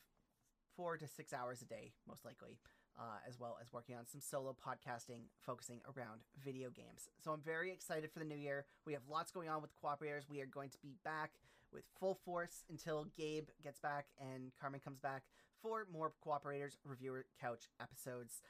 [0.77, 2.59] four to six hours a day, most likely
[2.99, 7.09] uh, as well as working on some solo podcasting focusing around video games.
[7.25, 8.67] So I'm very excited for the new year.
[8.87, 10.29] We have lots going on with Cooperators.
[10.29, 11.33] We are going to be back
[11.73, 15.23] with full force until Gabe gets back and Carmen comes back
[15.63, 18.43] for more Cooperators Reviewer Couch episodes.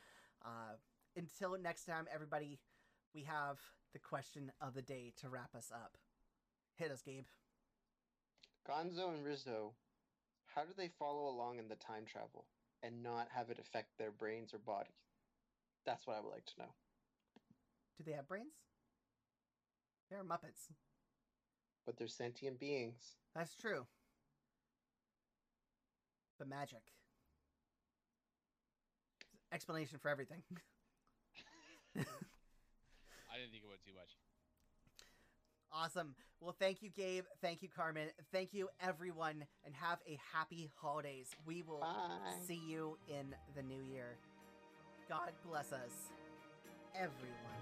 [0.45, 0.76] Uh,
[1.16, 2.59] until next time, everybody,
[3.14, 3.59] we have
[3.93, 5.97] the question of the day to wrap us up.
[6.76, 7.26] Hit us, Gabe.
[8.68, 9.72] Gonzo and Rizzo,
[10.55, 12.47] how do they follow along in the time travel
[12.82, 14.93] and not have it affect their brains or bodies?
[15.84, 16.74] That's what I would like to know.
[17.99, 18.55] Do they have brains?
[20.11, 20.68] They're Muppets.
[21.84, 23.16] but they're sentient beings.
[23.34, 23.86] That's true.
[26.38, 26.82] The magic.
[29.53, 30.42] Explanation for everything.
[31.96, 32.00] I
[33.38, 34.16] didn't think about it too much.
[35.72, 36.14] Awesome.
[36.40, 37.24] Well, thank you, Gabe.
[37.40, 38.09] Thank you, Carmen.
[38.32, 41.30] Thank you, everyone, and have a happy holidays.
[41.46, 42.32] We will Bye.
[42.46, 44.16] see you in the new year.
[45.09, 46.11] God bless us,
[46.94, 47.61] everyone.